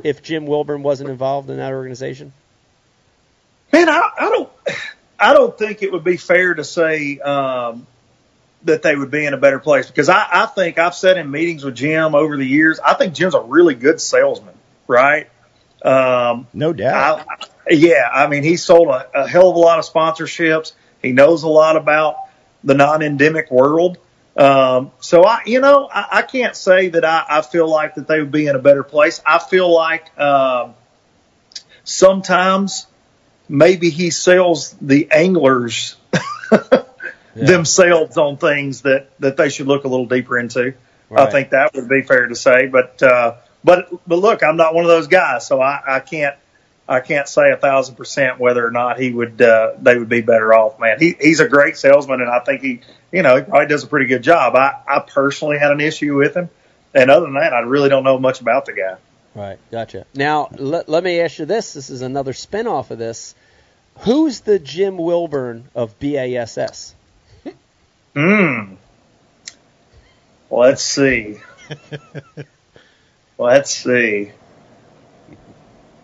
[0.03, 2.33] if Jim Wilburn wasn't involved in that organization?
[3.73, 4.49] Man, I, I don't,
[5.19, 7.87] I don't think it would be fair to say um,
[8.65, 11.31] that they would be in a better place because I, I think I've said in
[11.31, 14.55] meetings with Jim over the years, I think Jim's a really good salesman,
[14.87, 15.29] right?
[15.83, 17.27] Um, no doubt.
[17.29, 20.73] I, yeah, I mean, he sold a, a hell of a lot of sponsorships.
[21.03, 22.17] He knows a lot about
[22.65, 23.99] the non-endemic world.
[24.37, 28.07] Um, so I, you know, I, I can't say that I, I feel like that
[28.07, 29.21] they would be in a better place.
[29.27, 30.75] I feel like um,
[31.85, 32.87] sometimes
[33.49, 35.97] maybe he sells the anglers
[37.35, 40.75] themselves on things that that they should look a little deeper into.
[41.13, 44.75] I think that would be fair to say, but uh, but but look, I'm not
[44.75, 46.37] one of those guys, so I, I can't
[46.91, 50.23] I can't say a thousand percent whether or not he would uh, they would be
[50.23, 50.81] better off.
[50.81, 52.81] Man, he he's a great salesman, and I think he
[53.13, 54.57] you know he probably does a pretty good job.
[54.57, 56.51] I I personally had an issue with him,
[56.93, 58.97] and other than that, I really don't know much about the guy.
[59.37, 60.05] Right, gotcha.
[60.13, 61.73] Now, let, let me ask you this.
[61.75, 63.37] This is another spin off of this.
[64.01, 66.97] Who's the Jim Wilburn of BASS?
[68.17, 68.75] Hmm.
[70.51, 71.39] Let's see.
[73.39, 74.33] Let's see.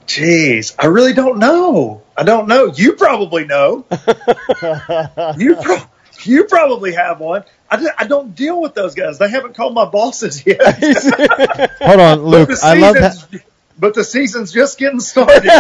[0.07, 2.03] Jeez, I really don't know.
[2.17, 2.67] I don't know.
[2.67, 3.85] You probably know.
[5.37, 5.83] you pro-
[6.23, 7.45] you probably have one.
[7.71, 9.19] I I don't deal with those guys.
[9.19, 10.61] They haven't called my bosses yet.
[11.81, 12.49] Hold on, Luke.
[12.49, 13.43] But the I love season's- that.
[13.79, 15.43] But the season's just getting started.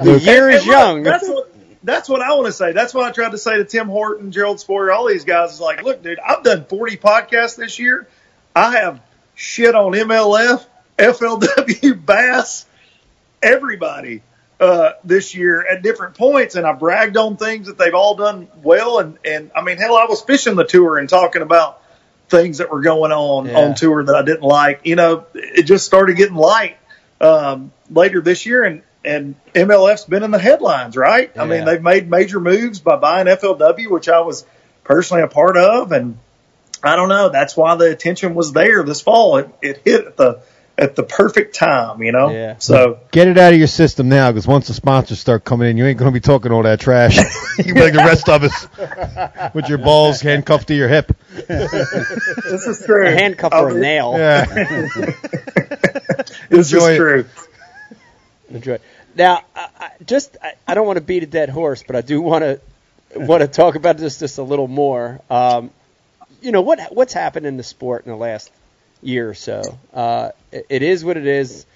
[0.00, 1.02] The year is young.
[1.02, 2.72] That's what that's what I want to say.
[2.72, 5.52] That's what I tried to say to Tim Horton, Gerald Spohrer, all these guys.
[5.54, 8.08] Is like, look, dude, I've done 40 podcasts this year.
[8.54, 9.00] I have
[9.34, 10.64] shit on MLF
[10.98, 12.66] FLW, Bass,
[13.42, 14.22] everybody
[14.58, 18.48] uh, this year at different points, and I bragged on things that they've all done
[18.62, 18.98] well.
[18.98, 21.82] And and I mean, hell, I was fishing the tour and talking about
[22.28, 23.58] things that were going on Yeah.
[23.58, 24.80] on tour that I didn't like.
[24.84, 26.76] You know, it just started getting light
[27.20, 31.30] um, later this year, and and MLF's been in the headlines, right?
[31.38, 34.44] I mean, they've made major moves by buying FLW, which I was
[34.82, 36.18] personally a part of, and
[36.82, 37.28] I don't know.
[37.28, 39.36] That's why the attention was there this fall.
[39.36, 40.40] It, it hit at the
[40.78, 42.30] at the perfect time, you know.
[42.30, 42.56] Yeah.
[42.58, 45.76] So Get it out of your system now, because once the sponsors start coming in,
[45.76, 47.16] you ain't going to be talking all that trash.
[47.58, 51.16] you can be like the rest of us, with your balls handcuffed to your hip.
[51.30, 53.06] this is true.
[53.06, 54.14] A handcuff or a nail.
[54.16, 54.44] Yeah.
[56.48, 56.96] This Enjoy is it.
[56.96, 57.24] true.
[58.50, 58.78] Enjoy.
[59.16, 62.00] Now, I, I just I, I don't want to beat a dead horse, but I
[62.02, 62.60] do want to
[63.14, 65.20] want to talk about this just a little more.
[65.30, 65.70] Um,
[66.40, 68.50] you know what what's happened in the sport in the last
[69.02, 69.62] year or so.
[69.92, 71.66] Uh, it, is what it is.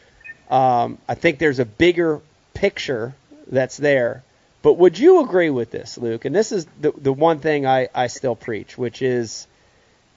[0.51, 2.21] Um, I think there's a bigger
[2.55, 3.15] picture
[3.47, 4.23] that's there.
[4.63, 6.25] But would you agree with this, Luke?
[6.27, 9.47] And this is the the one thing I, I still preach, which is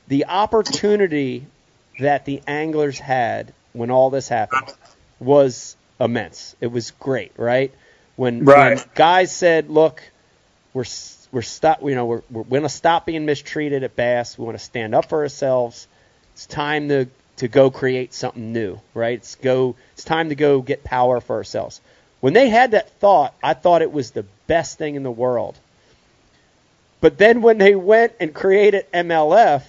[0.09, 1.45] the opportunity
[1.99, 4.73] that the anglers had when all this happened
[5.19, 6.55] was immense.
[6.59, 7.71] It was great, right?
[8.15, 8.75] When, Right.
[8.77, 10.03] when guys said, "Look,
[10.73, 10.85] we're
[11.31, 14.37] we're stop, you know, we're we're going to stop being mistreated at Bass.
[14.37, 15.87] We want to stand up for ourselves.
[16.33, 19.17] It's time to to go create something new, right?
[19.17, 19.75] It's go.
[19.93, 21.81] It's time to go get power for ourselves."
[22.21, 25.55] When they had that thought, I thought it was the best thing in the world.
[27.01, 29.63] But then when they went and created MLF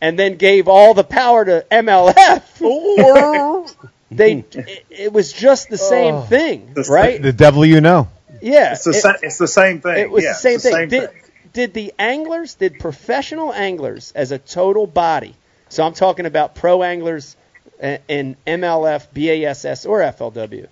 [0.00, 2.42] and then gave all the power to MLF,
[4.10, 6.22] they it, it was just the same oh.
[6.22, 7.20] thing, The right?
[7.20, 8.08] The devil you know.
[8.40, 9.98] Yeah, It's the it- sa- it's the same thing.
[9.98, 10.78] it was Yeah, the same it's the thing.
[10.78, 11.22] same did, thing.
[11.52, 15.34] did the anglers, did professional anglers as a total body,
[15.68, 17.36] so I'm talking about pro anglers
[17.80, 20.68] in MLF, BASS, or FLW,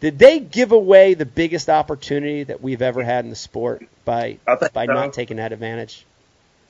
[0.00, 4.38] did they give away the biggest opportunity that we've ever had in the sport by
[4.46, 4.92] by so.
[4.92, 6.06] not taking that advantage?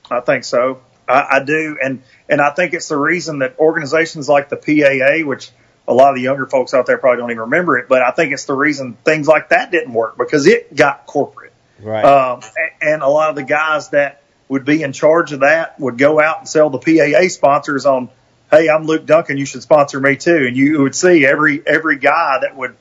[0.09, 0.81] I think so.
[1.07, 5.27] I, I do, and and I think it's the reason that organizations like the PAA,
[5.27, 5.51] which
[5.87, 8.11] a lot of the younger folks out there probably don't even remember it, but I
[8.11, 11.53] think it's the reason things like that didn't work because it got corporate.
[11.81, 12.05] Right.
[12.05, 12.41] Um,
[12.81, 16.19] and a lot of the guys that would be in charge of that would go
[16.19, 18.09] out and sell the PAA sponsors on,
[18.51, 20.45] hey, I'm Luke Dunkin, you should sponsor me too.
[20.47, 22.75] And you would see every every guy that would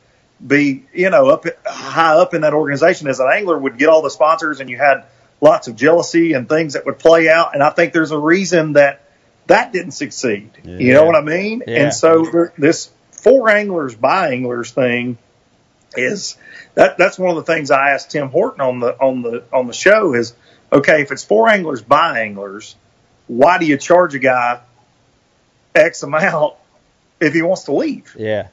[0.44, 4.02] be, you know, up high up in that organization as an angler would get all
[4.02, 5.04] the sponsors, and you had
[5.40, 7.54] lots of jealousy and things that would play out.
[7.54, 9.04] And I think there's a reason that
[9.46, 10.50] that didn't succeed.
[10.64, 11.62] You know what I mean?
[11.66, 11.84] Yeah.
[11.84, 15.18] And so this for anglers by anglers thing
[15.96, 16.36] is
[16.74, 19.66] that that's one of the things I asked Tim Horton on the on the on
[19.66, 20.34] the show is
[20.72, 22.76] okay if it's for anglers by anglers,
[23.26, 24.60] why do you charge a guy
[25.74, 26.54] X amount
[27.20, 28.14] if he wants to leave?
[28.18, 28.48] Yeah.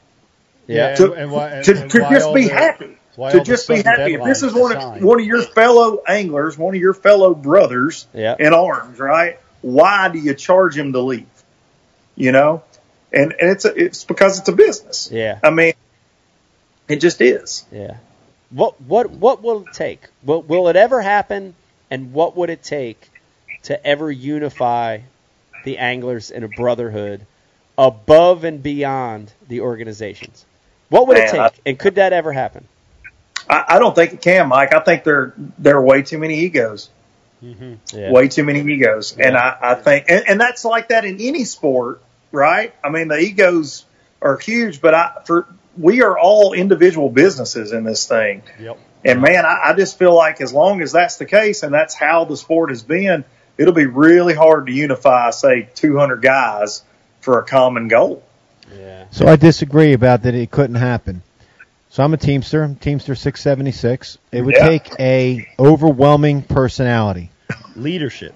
[0.67, 0.95] Yeah, Yeah.
[0.95, 2.97] To, and why- and- to, and to just be the- happy.
[3.31, 4.15] To just be happy.
[4.15, 8.07] If this is one of one of your fellow anglers, one of your fellow brothers
[8.13, 8.35] Yeah.
[8.37, 9.39] in arms, right?
[9.61, 11.25] Why do you charge him to leave?
[12.17, 12.63] You know,
[13.13, 15.09] and, and it's a, it's because it's a business.
[15.13, 15.39] Yeah.
[15.41, 15.73] I mean,
[16.89, 17.63] it just is.
[17.71, 17.97] Yeah.
[18.49, 20.01] What what what will it take?
[20.25, 21.55] Will will it ever happen?
[21.91, 23.09] And what would it take
[23.63, 24.99] to ever unify
[25.63, 27.25] the anglers in a brotherhood
[27.77, 30.45] above and beyond the organizations?
[30.89, 31.61] What would it Man, I- take?
[31.65, 32.67] And could that ever happen?
[33.49, 34.73] I, I don't think it can, Mike.
[34.73, 36.89] I think there there are way too many egos.
[37.43, 37.73] Mm-hmm.
[37.95, 38.11] Yeah.
[38.11, 41.43] Way too many egos, and I, I think, and, and that's like that in any
[41.43, 42.73] sport, right?
[42.83, 43.85] I mean, the egos
[44.21, 45.45] are huge, but I for
[45.77, 48.41] we are all individual businesses in this thing.
[48.59, 48.79] Yep.
[49.05, 51.93] And man, I, I just feel like as long as that's the case, and that's
[51.93, 53.23] how the sport has been,
[53.57, 56.83] it'll be really hard to unify, say, 200 guys
[57.21, 58.23] for a common goal.
[58.75, 59.05] Yeah.
[59.11, 60.33] So I disagree about that.
[60.33, 61.21] It couldn't happen.
[61.89, 64.17] So I'm a Teamster, Teamster 676.
[64.31, 64.67] It would Yeah.
[64.67, 67.29] take a overwhelming personality
[67.75, 68.33] Leadership.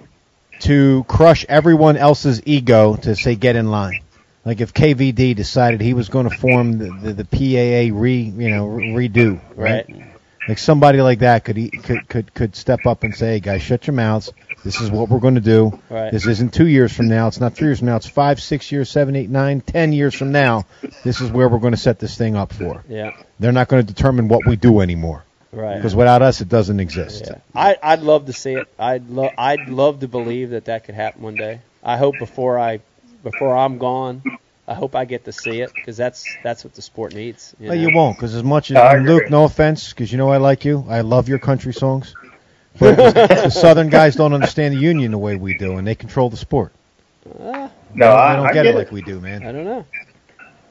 [0.61, 4.01] to crush everyone else's ego to say get in line.
[4.45, 8.49] Like if KVD decided he was going to form the, the, the PAA re you
[8.49, 9.85] know re- redo, right?
[9.89, 10.05] Right.
[10.47, 13.61] Like somebody like that could e- could could could step up and say, hey, "Guys,
[13.61, 14.31] shut your mouths.
[14.63, 15.79] This is what we're going to do.
[15.89, 16.11] Right.
[16.11, 17.27] This isn't two years from now.
[17.27, 17.95] It's not three years from now.
[17.97, 20.65] It's five, six years, seven, eight, nine, ten years from now.
[21.03, 22.83] This is where we're going to set this thing up for.
[22.89, 23.11] Yeah.
[23.39, 25.23] They're not going to determine what we do anymore
[25.53, 25.77] Right.
[25.77, 27.25] because without us, it doesn't exist.
[27.27, 27.37] Yeah.
[27.55, 28.67] I, I'd love to see it.
[28.77, 31.61] I'd love I'd love to believe that that could happen one day.
[31.83, 32.81] I hope before I
[33.23, 34.23] before I'm gone,
[34.69, 37.55] I hope I get to see it because that's that's what the sport needs.
[37.59, 39.21] You Well, you won't, because as much as I and agree.
[39.21, 40.85] Luke, no offense, because you know I like you.
[40.87, 42.13] I love your country songs.
[42.79, 46.29] But the Southern guys don't understand the union the way we do, and they control
[46.29, 46.71] the sport.
[47.25, 48.77] No, they I, don't I get, get it it.
[48.77, 49.43] like we do, man.
[49.45, 49.85] I don't know.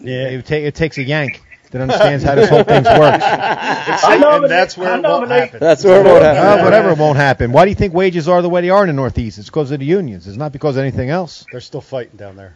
[0.01, 0.28] Yeah.
[0.28, 1.42] It, ta- it takes a yank
[1.72, 2.94] that understands how this whole thing works.
[3.24, 5.59] I nominate- and that's where it won't happen.
[5.61, 6.64] That's where it won't Uh, happen.
[6.64, 7.51] whatever won't happen.
[7.53, 9.38] Why do you think wages are the way they are in the Northeast?
[9.38, 10.26] It's because of the unions.
[10.28, 11.44] It's not because of anything else.
[11.51, 12.55] They're still fighting down there.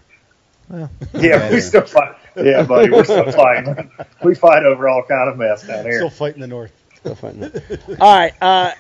[1.14, 2.16] Yeah, we still fight.
[2.36, 3.90] Yeah, buddy, we're still fighting.
[4.22, 5.98] We fight over all kind of mess down here.
[5.98, 6.72] Still fighting the North.
[7.04, 7.16] All
[8.00, 8.32] right.
[8.40, 8.70] Uh,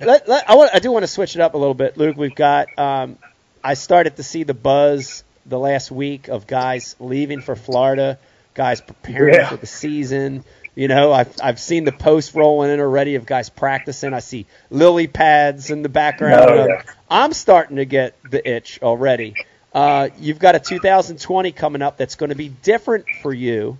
[0.00, 2.16] let, let, I, want, I do want to switch it up a little bit, Luke.
[2.16, 2.68] We've got.
[2.78, 3.18] Um,
[3.64, 8.18] I started to see the buzz the last week of guys leaving for Florida,
[8.54, 9.48] guys preparing Yeah.
[9.48, 10.44] for the season.
[10.76, 14.14] You know, I've I've seen the posts rolling in already of guys practicing.
[14.14, 16.44] I see lily pads in the background.
[16.48, 16.82] Oh, yeah.
[17.10, 19.34] I'm starting to get the itch already.
[19.74, 23.76] Uh, you've got a 2020 coming up that's going to be different for you.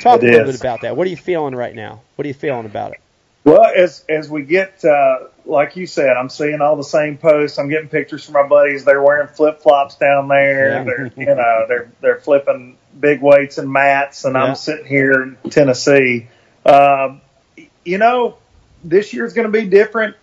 [0.00, 0.56] Talk It a little is.
[0.56, 0.96] bit about that.
[0.96, 2.00] What are you feeling right now?
[2.16, 3.00] What are you feeling about it?
[3.44, 7.60] Well, as as we get, uh, like you said, I'm seeing all the same posts.
[7.60, 8.84] I'm getting pictures from my buddies.
[8.84, 10.70] They're wearing flip flops down there.
[10.70, 10.82] Yeah.
[10.82, 14.42] They're you know they're they're flipping big weights and mats, and Yeah.
[14.46, 16.26] I'm sitting here in Tennessee.
[16.64, 17.20] Um,
[17.84, 18.36] you know,
[18.82, 20.16] this year's going to be different.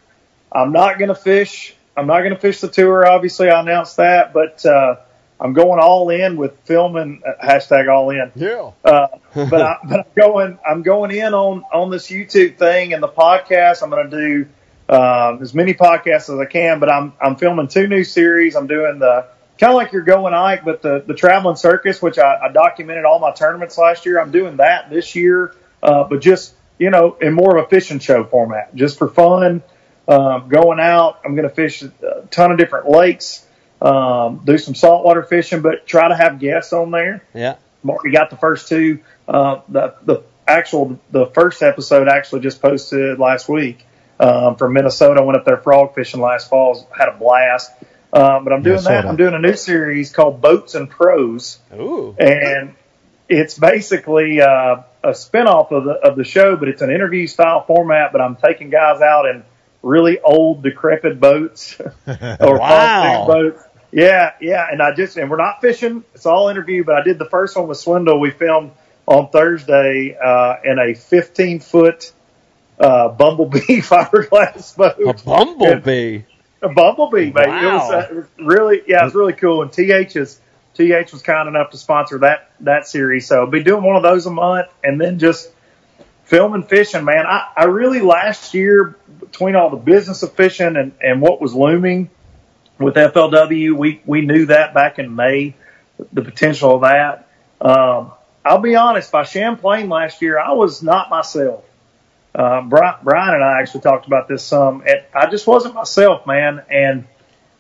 [0.52, 1.74] I'm not going to fish.
[1.96, 3.08] I'm not going to fish the tour.
[3.08, 4.98] Obviously, I announced that, but uh,
[5.40, 7.22] I'm going all in with filming.
[7.26, 8.32] Uh, hashtag all in.
[8.36, 8.72] Yeah.
[8.84, 13.02] Uh, but, I, but I'm going, I'm going in on, on this YouTube thing and
[13.02, 13.84] the podcast.
[13.84, 14.50] I'm going to do,
[14.94, 18.56] um, as many podcasts as I can, but I'm, I'm filming two new series.
[18.56, 19.28] I'm doing the,
[19.58, 23.06] kind of like you're going Ike, but the, the traveling circus, which I, I documented
[23.06, 24.20] all my tournaments last year.
[24.20, 28.00] I'm doing that this year, uh, but just, you know, in more of a fishing
[28.00, 29.64] show format, just for fun.
[30.06, 33.46] Um, going out, I'm going to fish a ton of different lakes,
[33.84, 37.24] um, do some saltwater fishing, but try to have guests on there.
[37.34, 37.58] Yeah.
[37.84, 39.02] We got the first two.
[39.28, 43.86] Uh, the the actual the first episode actually just posted last week
[44.22, 45.20] um, from Minnesota.
[45.20, 46.88] I went up there frog fishing last fall.
[46.98, 47.72] Had a blast.
[48.14, 49.06] Um, but I'm doing saw that.
[49.06, 52.16] I'm doing a new series called Boats and Pros, Ooh.
[52.20, 52.76] and
[53.28, 57.66] it's basically uh, a spinoff of the of the show, but it's an interview style
[57.66, 58.12] format.
[58.14, 59.44] But I'm taking guys out in
[59.82, 63.26] really old, decrepit boats or wow.
[63.28, 63.64] boats.
[63.94, 66.04] Yeah, yeah, and I just and we're not fishing.
[66.16, 68.20] It's all interview, but I did the first one with Swindle.
[68.20, 68.72] We filmed
[69.06, 72.12] on Thursday uh, in a 15 foot
[72.80, 74.96] uh, bumblebee fiberglass boat.
[75.00, 76.24] A bumblebee.
[76.64, 77.28] A bumblebee.
[77.28, 77.92] It, was, Wow.
[77.92, 79.62] uh, it was really, yeah, it was really cool.
[79.62, 80.40] And TH is
[80.74, 84.02] TH was kind enough to sponsor that that series, so I'll be doing one of
[84.02, 85.52] those a month, and then just
[86.24, 87.06] filming fishing.
[87.06, 91.40] Man, I, I really last year between all the business of fishing and and what
[91.40, 92.10] was looming
[92.80, 95.56] with FLW, we we knew that back in May,
[96.12, 97.28] the potential of that.
[97.62, 98.12] Um,
[98.46, 101.64] I'll be honest, by Champlain last year, I was not myself.
[102.36, 104.82] Uh, Brian, Brian and I actually talked about this some.
[104.86, 107.06] And I just wasn't myself, man, and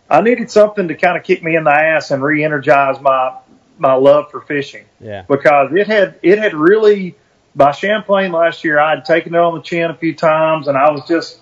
[0.09, 3.38] I needed something to kind of kick me in the ass and re-energize my
[3.78, 5.24] my love for fishing Yeah.
[5.28, 7.16] because it had it had really
[7.55, 8.80] by Champlain last year.
[8.80, 11.39] I had taken it on the chin a few times, and I was just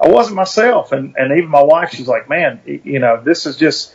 [0.00, 0.92] I wasn't myself.
[0.92, 3.94] And and even my wife, she's like, man, you know, this is just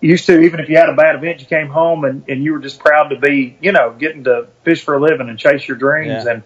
[0.00, 2.52] used to even if you had a bad event, you came home and and you
[2.52, 5.66] were just proud to be, you know, getting to fish for a living and chase
[5.66, 6.24] your dreams.
[6.24, 6.32] Yeah.
[6.32, 6.42] And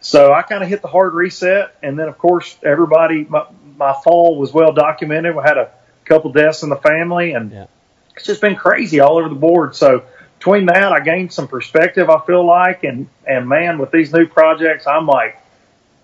[0.00, 3.94] so I kind of hit the hard reset, and then of course everybody, my my
[4.04, 5.34] fall was well documented.
[5.34, 5.70] We had a
[6.04, 7.66] couple deaths in the family, and Yeah.
[8.14, 9.74] it's just been crazy all over the board.
[9.74, 10.04] So
[10.38, 12.10] between that, I gained some perspective.
[12.10, 15.40] I feel like, and and man, with these new projects, I'm like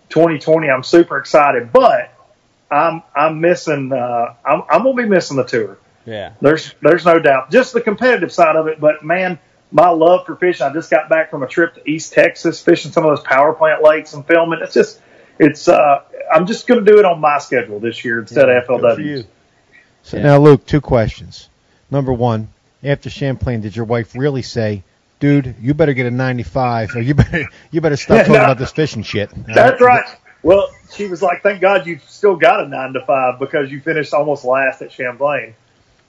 [0.09, 0.71] 2020.
[0.71, 2.13] I'm super excited, but
[2.73, 3.93] I'm I'm missing.
[3.93, 5.79] Uh, I'm I'm gonna be missing the tour.
[6.07, 6.33] Yeah.
[6.41, 7.51] There's there's no doubt.
[7.51, 9.39] Just the competitive side of it, but man,
[9.71, 10.67] my love for fishing.
[10.67, 13.53] I just got back from a trip to East Texas, fishing some of those power
[13.53, 14.61] plant lakes and filming.
[14.63, 15.01] It's just
[15.39, 15.69] it's.
[15.69, 16.03] uh
[16.33, 19.27] I'm just gonna do it on my schedule this year instead of FLW.
[20.03, 21.49] So now, Luke, two questions.
[21.91, 22.49] Number one,
[22.83, 24.83] after Champlain, did your wife really say,
[25.21, 28.41] "Dude, you better get a 95, or you better you better stop talking No.
[28.45, 29.31] about this fishing shit"?
[29.47, 30.05] That's right.
[30.43, 33.81] Well, she was like, "Thank God you've still got a nine to five because you
[33.81, 35.55] finished almost last at Champlain."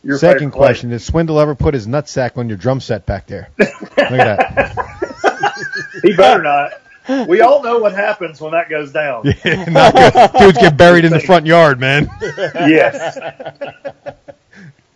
[0.03, 3.49] Your Second question: Did Swindle ever put his nutsack on your drum set back there?
[3.57, 4.99] Look at that.
[6.03, 7.27] He better not.
[7.27, 9.23] We all know what happens when that goes down.
[9.45, 10.39] Yeah, Not good.
[10.39, 12.09] Dudes get buried in the front yard, man.
[12.21, 13.17] Yes.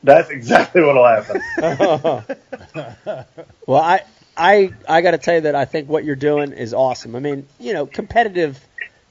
[0.03, 1.41] That's exactly what'll happen.
[3.65, 4.01] Well, I
[4.35, 7.15] I I got to tell you that I think what you're doing is awesome.
[7.15, 8.59] I mean, you know, competitive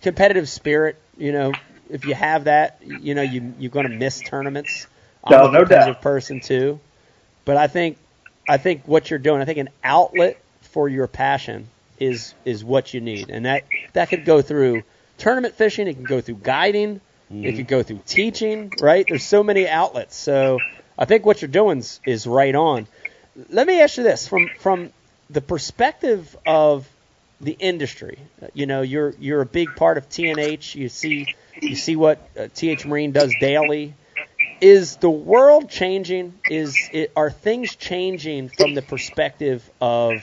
[0.07, 0.97] competitive spirit.
[1.19, 1.53] You know,
[1.91, 4.87] if you have that, you know, you you're going to miss tournaments.
[5.25, 6.03] I'm No, a no competitive doubt.
[6.03, 6.79] person too,
[7.45, 7.99] but I think
[8.49, 12.95] I think what you're doing, I think an outlet for your passion is is what
[12.95, 14.85] you need, and that that could go through
[15.19, 15.89] tournament fishing.
[15.89, 17.01] It can go through guiding.
[17.29, 17.57] It mm-hmm.
[17.57, 18.73] could go through teaching.
[18.81, 19.05] Right?
[19.09, 20.15] There's so many outlets.
[20.15, 20.61] So
[20.97, 22.87] I think what you're doing is, is right on.
[23.51, 24.93] Let me ask you this: from from
[25.31, 26.87] the perspective of
[27.41, 28.19] the industry.
[28.55, 30.75] You know, you're you're a big part of TNH.
[30.75, 33.95] You see you see what uh, TH Marine does daily.
[34.61, 36.35] Is the world changing?
[36.49, 40.23] Is it, are things changing from the perspective of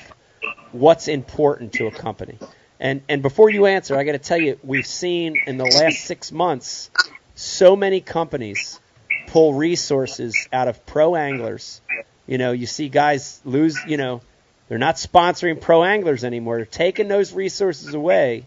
[0.72, 2.40] what's important to a company?
[2.80, 6.06] And and before you answer, I got to tell you, we've seen in the last
[6.06, 6.90] six months
[7.36, 8.80] so many companies
[9.28, 11.82] pull resources out of pro anglers.
[12.26, 13.78] You know, you see guys lose.
[13.86, 14.22] You know,
[14.68, 16.58] they're not sponsoring pro anglers anymore.
[16.58, 18.46] They're taking those resources away,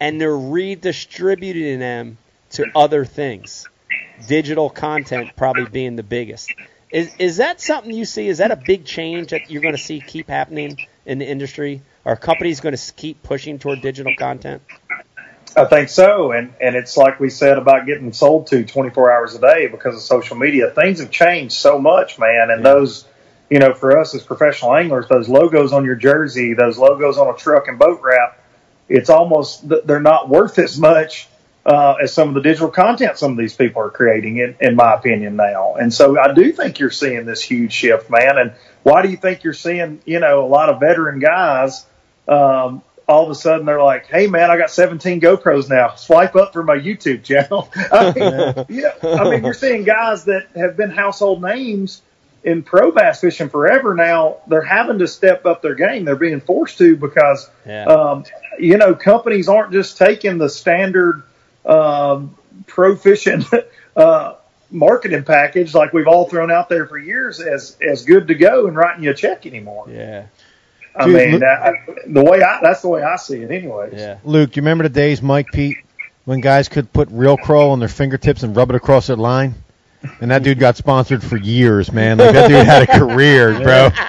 [0.00, 2.18] and they're redistributing them
[2.50, 3.66] to other things.
[4.26, 6.52] Digital content probably being the biggest.
[6.90, 8.28] Is is that something you see?
[8.28, 11.82] Is that a big change that you're going to see keep happening in the industry?
[12.04, 14.62] Are companies going to keep pushing toward digital content?
[15.56, 19.34] I think so, and and it's like we said about getting sold to 24 hours
[19.34, 20.70] a day because of social media.
[20.70, 23.06] Things have changed so much, man, and those,
[23.50, 27.32] you know, for us as professional anglers, those logos on your jersey, those logos on
[27.32, 28.40] a truck and boat wrap,
[28.88, 31.28] it's almost they're not worth as much
[31.66, 34.76] uh, as some of the digital content some of these people are creating, in, in
[34.76, 35.74] my opinion now.
[35.74, 38.38] And so I do think you're seeing this huge shift, man.
[38.38, 41.86] And why do you think you're seeing, you know, a lot of veteran guys?
[42.28, 45.94] Um, all of a sudden they're like, "Hey man, I got 17 GoPros now.
[45.94, 50.48] Swipe up for my YouTube channel." I mean, yeah, I mean, you're seeing guys that
[50.56, 52.00] have been household names
[52.44, 53.94] in pro bass fishing forever.
[53.94, 56.04] Now they're having to step up their game.
[56.04, 57.84] They're being forced to because, Yeah.
[57.86, 58.24] um,
[58.58, 61.22] you know, companies aren't just taking the standard
[61.64, 62.36] um,
[62.66, 63.44] pro fishing
[63.96, 64.34] uh,
[64.70, 68.66] marketing package like we've all thrown out there for years as as good to go
[68.66, 69.86] and writing you a check anymore.
[69.90, 70.26] Yeah.
[70.96, 71.74] I Dude, mean, look- that,
[72.06, 73.94] the way I that's the way I see it, anyways.
[73.94, 74.18] Yeah.
[74.24, 75.78] Luke, do you remember the days, Mike Pete,
[76.24, 79.54] when guys could put Real Craw on their fingertips and rub it across their line?
[80.20, 82.18] And that dude got sponsored for years, man.
[82.18, 83.90] Like that dude had a career, bro.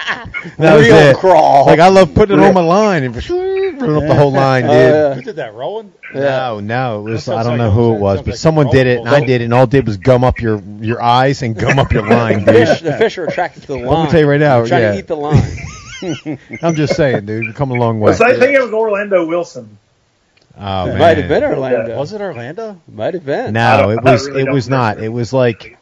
[0.58, 1.16] That was Real it.
[1.16, 1.66] crawl.
[1.66, 4.68] Like I love putting it on my line and running up the whole line, oh,
[4.68, 4.94] dude.
[4.94, 5.54] Oh, Who did that?
[5.54, 5.92] Roland?
[6.14, 8.24] No, no, it was That I sounds don't like know a- who it was, sounds
[8.26, 10.22] but like someone did it, and I did it, and all it did was gum
[10.22, 13.62] up your your eyes and gum up your line, The fish, the fish are attracted
[13.62, 13.86] to the line.
[13.86, 14.92] Let me tell you right now, They're trying yeah.
[14.92, 16.38] to eat the line.
[16.62, 18.12] I'm just saying, dude, we've come a long way.
[18.12, 19.78] So I think it was Orlando Wilson.
[20.58, 21.96] Oh man, Might have been Orlando.
[21.98, 22.80] Was it Orlando?
[22.88, 23.54] Might have been.
[23.54, 24.96] No, I it don't- I was really it don't was remember.
[25.00, 25.04] not.
[25.04, 25.76] It was like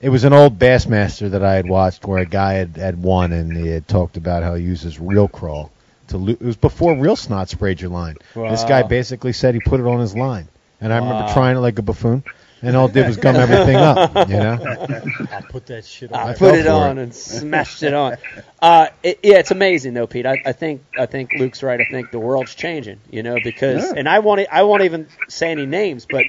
[0.00, 3.32] it was an old Bassmaster that I had watched where a guy had, had won
[3.32, 5.68] and he had talked about how he uses Real Craw
[6.08, 8.16] to lo- it was before real snot sprayed your line.
[8.34, 10.48] This guy basically said he put it on his line.
[10.80, 11.32] And I remember Wow.
[11.34, 12.24] trying it like a buffoon
[12.62, 14.86] and all it did was gum everything up, you know?
[15.30, 16.18] I'll put that shit on.
[16.18, 16.36] I there.
[16.36, 17.02] put it on it.
[17.02, 18.16] and smashed it on.
[18.60, 20.24] Uh, it, yeah, it's amazing though, Pete.
[20.26, 21.78] I, I think I think Luke's right.
[21.80, 23.94] I think the world's changing, you know, because Yeah.
[23.98, 26.24] and I won't I won't even say any names, but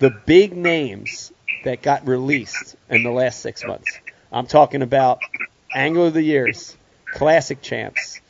[0.00, 1.32] the big names
[1.64, 3.98] that got released in the last six months.
[4.30, 5.20] I'm talking about
[5.74, 6.76] Angler of the Years,
[7.12, 8.20] Classic Champs,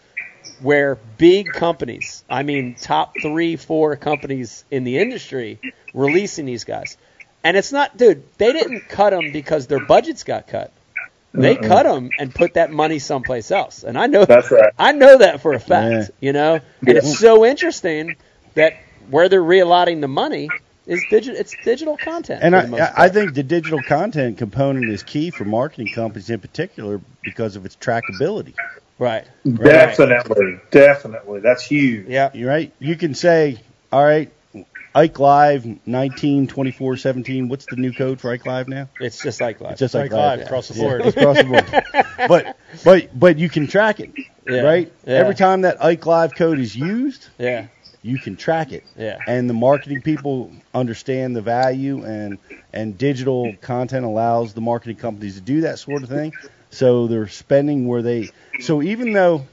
[0.61, 5.59] where big companies, I mean top three, four companies in the industry,
[5.95, 6.97] releasing these guys.
[7.45, 10.73] And it's not, dude, they didn't cut them because their budgets got cut.
[11.35, 11.67] They Uh-uh.
[11.67, 13.83] cut them and put that money someplace else.
[13.85, 14.73] And I know That's right.
[14.79, 16.27] I know that for a fact, Yeah.
[16.29, 16.61] you know?
[16.87, 18.17] And it's so interesting
[18.55, 18.75] that
[19.11, 20.49] where they're reallocating the money
[20.87, 22.43] is digital it's digital content.
[22.43, 25.91] And for the most I, I think the digital content component is key for marketing
[25.91, 28.55] companies in particular because of its trackability.
[28.99, 29.27] right.
[29.45, 32.09] Definitely, definitely, that's huge.
[32.09, 32.31] Yeah.
[32.35, 32.73] You're right.
[32.79, 33.61] You can say,
[33.93, 34.33] all right,
[34.95, 37.49] Ike Live 19 24 17.
[37.49, 38.89] What's the new code for Ike Live now?
[38.99, 39.73] It's just Ike Live.
[39.73, 40.47] It's just Like Ike live Live.
[40.47, 41.01] across the Yeah, board.
[41.07, 42.07] it's across the board.
[42.29, 44.11] but but but you can track it,
[44.47, 44.61] Yeah.
[44.61, 44.93] right?
[45.07, 45.15] Yeah.
[45.15, 47.69] Every time that Ike Live code is used, Yeah.
[48.03, 48.85] You can track it.
[48.97, 49.19] Yeah.
[49.27, 52.39] And the marketing people understand the value and
[52.73, 56.33] and digital content allows the marketing companies to do that sort of thing.
[56.71, 58.31] So they're spending where they
[58.61, 59.47] so even though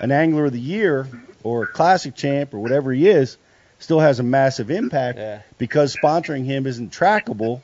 [0.00, 1.06] an angler of the year
[1.42, 3.36] or a classic champ or whatever he is
[3.78, 5.42] still has a massive impact Yeah.
[5.58, 7.62] because sponsoring him isn't trackable,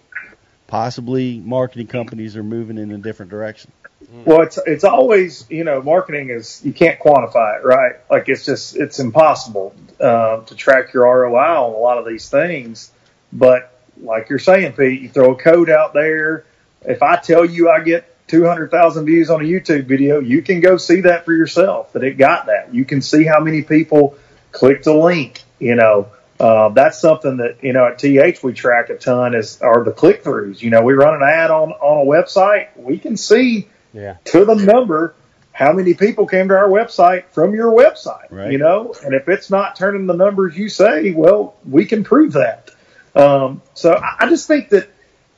[0.67, 3.71] possibly marketing companies are moving in a different direction.
[4.11, 7.97] Well, it's it's always you know marketing is you can't quantify it, right?
[8.11, 12.29] Like it's just it's impossible uh, to track your ROI on a lot of these
[12.29, 12.91] things.
[13.33, 16.47] But like you're saying, Pete, you throw a code out there.
[16.83, 20.77] If I tell you I get 200,000 views on a YouTube video, you can go
[20.79, 22.73] see that for yourself that it got that.
[22.73, 24.17] You can see how many people
[24.53, 25.43] clicked a link.
[25.59, 26.09] You know,
[26.41, 29.93] uh, that's something that you know at TH we track a ton is are the
[29.93, 30.63] click throughs.
[30.63, 34.17] You know, we run an ad on on a website, we can see Yeah.
[34.27, 35.15] to the number
[35.53, 38.31] how many people came to our website from your website.
[38.31, 38.53] Right.
[38.53, 42.35] You know, and if it's not turning the numbers you say, well, we can prove
[42.35, 42.71] that.
[43.15, 44.89] Um, so I, I just think that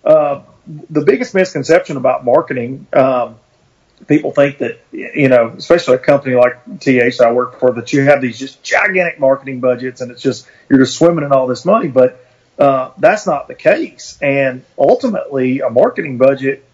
[0.04, 0.42] uh,
[0.90, 3.36] the biggest misconception about marketing, um,
[4.06, 8.02] people think that you know, especially a company like TH I work for, that you
[8.02, 11.64] have these just gigantic marketing budgets, and it's just you're just swimming in all this
[11.64, 11.88] money.
[11.88, 12.24] But
[12.58, 14.18] uh, that's not the case.
[14.20, 16.64] And ultimately, a marketing budget,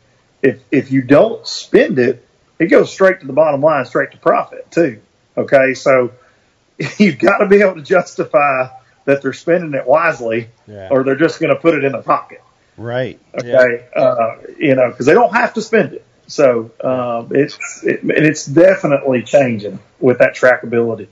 [0.47, 2.26] if if you don't spend it,
[2.59, 5.01] it goes straight to the bottom line, straight to profit too.
[5.36, 6.12] Okay, so
[6.99, 8.68] you've got to be able to justify
[9.05, 10.88] that they're spending it wisely, Yeah.
[10.90, 12.42] or they're just going to put it in their pocket.
[12.76, 13.20] Right.
[13.34, 16.05] Okay, uh, you know, because they don't have to spend it.
[16.26, 21.07] So um, it's it, and it's definitely changing with that trackability.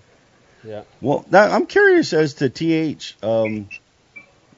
[0.65, 0.83] Yeah.
[1.01, 3.17] Well, now, I'm curious as to TH.
[3.23, 3.69] Um,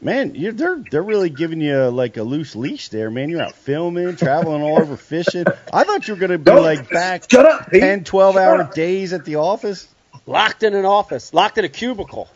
[0.01, 3.29] man, you they're they're really giving you like a loose leash there, man.
[3.29, 5.45] You're out filming, traveling all over fishing.
[5.73, 8.43] I thought you were going to be Don't- like back Shut up, 10, 12 Shut
[8.43, 8.75] hour up.
[8.75, 9.89] days at the office.
[10.27, 12.29] Locked in an office, locked in a cubicle.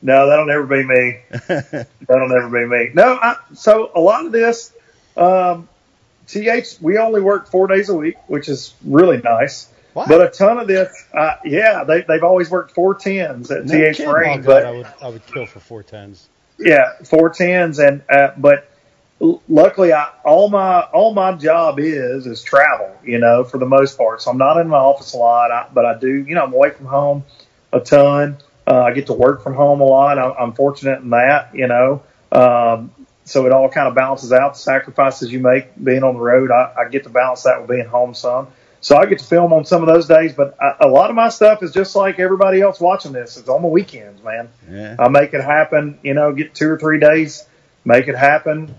[0.00, 1.18] No, that'll never be me.
[1.48, 2.90] That'll never be me.
[2.94, 4.72] No, I, so a lot of this,
[5.16, 5.68] um,
[6.28, 9.68] TH, we only work four days a week, which is really nice.
[9.94, 10.06] What?
[10.08, 13.72] But a ton of this, uh, yeah, they, they've always worked four tens at No
[13.72, 14.12] TH kidding.
[14.12, 16.28] God, but I would I would kill for four tens.
[16.58, 18.68] Yeah, four tens, and uh, but
[19.48, 22.94] luckily, I, all my all my job is is travel.
[23.04, 25.68] You know, for the most part, so I'm not in my office a lot, I,
[25.72, 26.08] but I do.
[26.08, 27.24] You know, I'm away from home
[27.72, 28.38] a ton.
[28.66, 30.18] Uh, I get to work from home a lot.
[30.18, 31.54] I'm, I'm fortunate in that.
[31.54, 32.02] You know,
[32.32, 32.90] um,
[33.24, 34.54] so it all kind of balances out.
[34.54, 37.70] The sacrifices you make being on the road, I, I get to balance that with
[37.70, 38.48] being home some.
[38.80, 41.16] So I get to film on some of those days, but I, a lot of
[41.16, 43.36] my stuff is just like everybody else watching this.
[43.36, 44.48] It's on the weekends, man.
[44.70, 44.94] Yeah.
[44.98, 47.44] I make it happen, you know, get two or three days,
[47.84, 48.72] make it happen,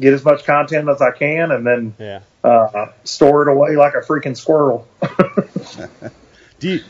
[0.00, 2.20] get as much content as I can, and then Yeah.
[2.42, 4.88] uh, store it away like a freaking squirrel.
[6.60, 6.80] Do you,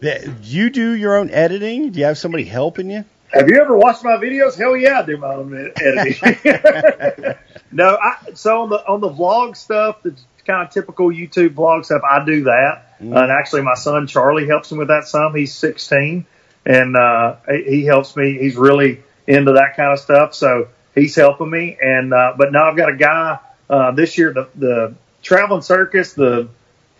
[0.00, 1.90] that- you do your own editing?
[1.90, 3.04] Do you have somebody helping you?
[3.32, 4.56] Have you ever watched my videos?
[4.56, 6.14] Hell yeah, I do my own editing.
[7.72, 10.14] no, I, so on the on the vlog stuff, the
[10.46, 12.96] kind of typical YouTube vlog stuff, I do that.
[12.98, 15.34] And actually, my son Charlie helps me with that some.
[15.34, 16.24] He's 16,
[16.64, 18.38] and uh, he he helps me.
[18.38, 21.76] He's really into that kind of stuff, so he's helping me.
[21.80, 23.38] And uh, but now I've got a guy
[23.68, 26.48] uh, this year, the the traveling circus, the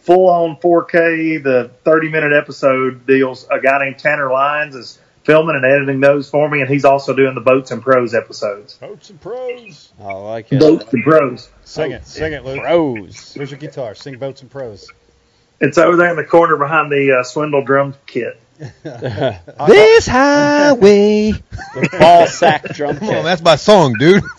[0.01, 3.47] full on 4K, the 30 minute episode deals.
[3.51, 7.15] A guy named Tanner Lyons is filming and editing those for me, and he's also
[7.15, 8.75] doing the boats and pros episodes.
[8.75, 9.93] Boats and pros.
[10.01, 10.61] I like it.
[10.61, 11.51] Boats and pros.
[11.65, 12.63] Sing it, sing it, Luke.
[12.63, 13.35] Pros.
[13.35, 13.95] Where's your guitar?
[13.97, 14.89] Sing boats and pros.
[15.61, 18.41] It's over there in the corner behind the uh, Swindle drum kit.
[19.67, 21.33] This highway.
[21.33, 24.23] The ball sack drum Come on, that's my song, dude.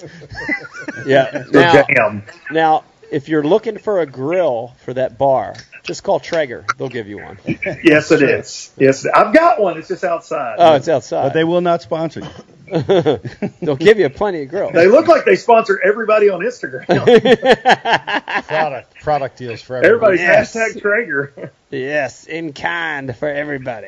[1.06, 1.46] Yeah.
[1.52, 2.24] Now, jam.
[2.50, 6.66] now, if you're looking for a grill for that bar, just call Traeger.
[6.78, 7.38] They'll give you one.
[7.84, 8.72] Yes, it is.
[8.78, 9.78] Yes, I've got one.
[9.78, 10.56] It's just outside.
[10.60, 11.24] Oh, it's outside.
[11.24, 12.28] But they will not sponsor you.
[13.62, 14.72] They'll give you plenty of grill.
[14.72, 16.86] They look like they sponsor everybody on Instagram.
[18.48, 20.20] Product, product deals for everybody.
[20.20, 20.54] Everybody's Yes.
[20.56, 21.52] hashtag Traeger.
[21.70, 23.88] Yes, in kind for everybody.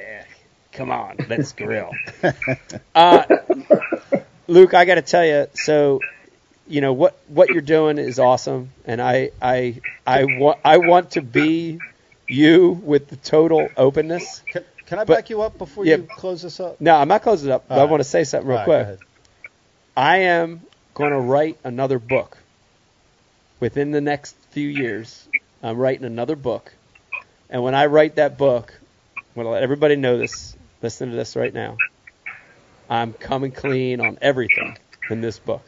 [0.71, 1.91] Come on, let's grill.
[2.95, 3.23] Uh,
[4.47, 5.99] Luke, I got to tell you, so
[6.69, 11.11] you know what what you're doing is awesome, and I I I want I want
[11.11, 11.79] to be
[12.27, 14.41] you with the total openness.
[14.51, 15.97] Can, can I But- back you up before yeah.
[15.97, 16.79] you close this up?
[16.79, 17.67] No, I'm not closing it up.
[17.67, 18.99] But I want to say something real right, quick.
[19.97, 20.61] I am
[20.93, 22.37] going to write another book
[23.59, 25.27] within the next few years.
[25.61, 26.71] I'm writing another book,
[27.49, 28.73] and when I write that book,
[29.17, 30.55] I'm going to let everybody know this.
[30.81, 31.77] Listen to this right now.
[32.89, 34.77] I'm coming clean on everything
[35.09, 35.61] in this book.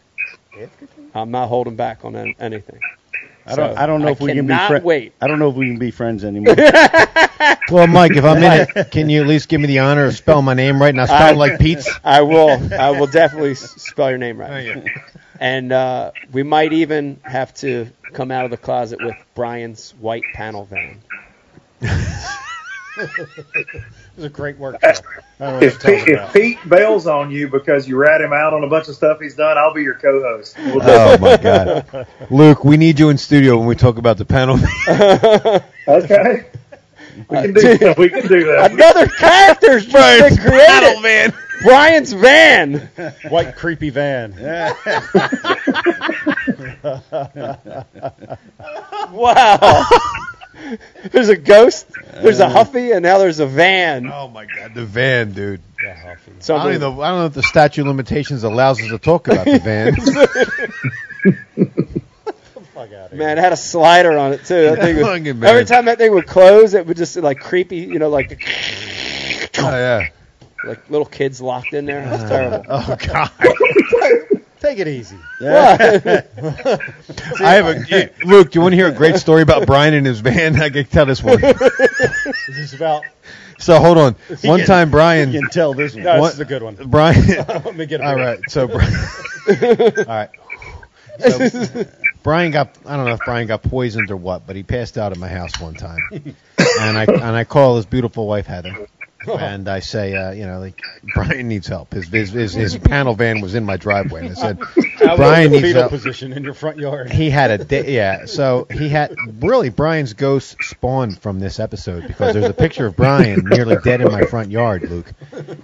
[1.15, 2.79] I'm not holding back on anything.
[3.45, 3.75] I don't.
[3.75, 4.85] So, I don't know I if we can be friends.
[4.85, 5.13] wait.
[5.19, 6.55] I don't know if we can be friends anymore.
[7.71, 10.15] Well, Mike, if I'm in it, can you at least give me the honor of
[10.15, 10.89] spelling my name right?
[10.89, 11.89] And I spell I- it like Pete's.
[12.03, 12.61] I will.
[12.73, 14.91] I will definitely spell your name right.
[15.39, 20.31] And uh, we might even have to come out of the closet with Brian's white
[20.33, 21.01] panel van.
[22.97, 23.83] It
[24.17, 24.81] was a great workshop.
[24.83, 24.99] I don't
[25.39, 26.33] know what If, you're Pete, talking if.
[26.33, 29.35] Pete bails on you because you rat him out on a bunch of stuff he's
[29.35, 30.57] done, I'll be your co-host.
[30.57, 34.17] We'll do Oh my God, Luke, we need you in studio when we talk about
[34.17, 34.57] the panel.
[35.87, 36.45] Okay.
[37.29, 37.97] We can do that.
[37.97, 38.71] we can do that.
[38.71, 41.01] Another character's just been created.
[41.01, 41.33] man.
[41.63, 42.89] Brian's van.
[43.29, 44.33] White creepy van.
[49.11, 49.85] Wow.
[51.11, 51.87] There's a ghost.
[52.21, 52.49] There's a uh.
[52.49, 54.09] Huffy, and now there's a van.
[54.11, 55.61] Oh my god, the van, dude.
[55.83, 56.31] Yeah, Huffy.
[56.39, 58.87] So I don't, even know, I don't know if the statute of limitations allows us
[58.89, 59.95] to talk about the van.
[62.73, 64.61] Fuck out Man, it had a slider on it too.
[64.63, 65.49] That thing would- Fucking man.
[65.49, 68.41] every time that thing would close, it would just like creepy, you know, like
[69.57, 70.07] Oh yeah.
[70.65, 72.01] like little kids locked in there.
[72.01, 72.65] It's uh, terrible.
[72.69, 73.31] Oh god.
[74.61, 75.17] Take it easy.
[75.39, 76.21] Yeah.
[77.41, 78.51] I have a Luke.
[78.51, 80.55] Do you want to hear a great story about Brian and his van?
[80.61, 81.41] I can tell this one.
[81.41, 83.03] This is about.
[83.57, 84.15] So hold on.
[84.39, 85.31] He One can- time, Brian.
[85.31, 86.03] You can tell this one.
[86.03, 86.75] No, What- this is a good one.
[86.75, 87.25] Brian.
[87.27, 88.39] Let me get a All right.
[88.49, 88.93] So, Brian,
[89.97, 90.29] all right.
[91.19, 91.85] So,
[92.21, 92.77] Brian got.
[92.85, 95.27] I don't know if Brian got poisoned or what, but he passed out at my
[95.27, 98.87] house one time, and I and I call his beautiful wife Heather,
[99.27, 100.81] and I say, uh, you know, like
[101.15, 101.93] Brian needs help.
[101.93, 104.59] His his his, his panel van was in my driveway, and I said,
[104.99, 105.91] How Brian needs help.
[105.91, 107.11] position in your front yard.
[107.11, 108.25] He had a da- yeah.
[108.25, 112.95] So he had really Brian's ghost spawned from this episode because there's a picture of
[112.95, 115.11] Brian nearly dead in my front yard, Luke,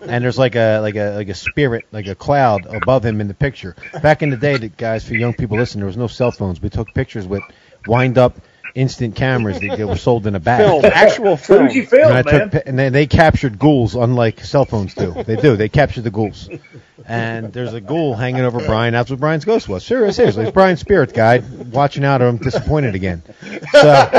[0.02, 3.28] and there's like a like a like a spirit like a cloud above him in
[3.28, 3.76] the picture.
[4.02, 6.62] Back in the day, guys for young people listening, there was no cell phones.
[6.62, 7.44] We took pictures with
[7.86, 8.38] wind up
[8.76, 10.62] instant cameras that, that were sold in a bag.
[10.62, 11.68] Film, actual film.
[11.68, 12.50] Fuji film, And I man.
[12.50, 15.12] took, and they, they captured ghouls, unlike cell phones do.
[15.24, 15.56] They do.
[15.58, 16.50] They capture the ghouls.
[17.06, 18.94] And there's a ghoul hanging over Brian.
[18.94, 19.86] That's what Brian's ghost was.
[19.86, 22.22] Serious, seriously, it's Brian's spirit guide watching out.
[22.22, 23.24] I'm disappointed again.
[23.72, 24.10] So,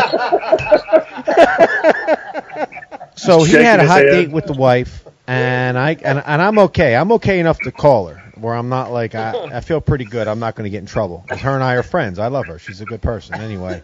[3.17, 6.97] so he had a hot date with the wife, and I and, and I'm okay.
[6.97, 8.28] I'm okay enough to call her.
[8.41, 10.29] Where I'm not like I, I feel pretty good.
[10.29, 12.19] I'm not going to get in trouble because her and I are friends.
[12.19, 12.59] I love her.
[12.59, 13.83] She's a good person anyway.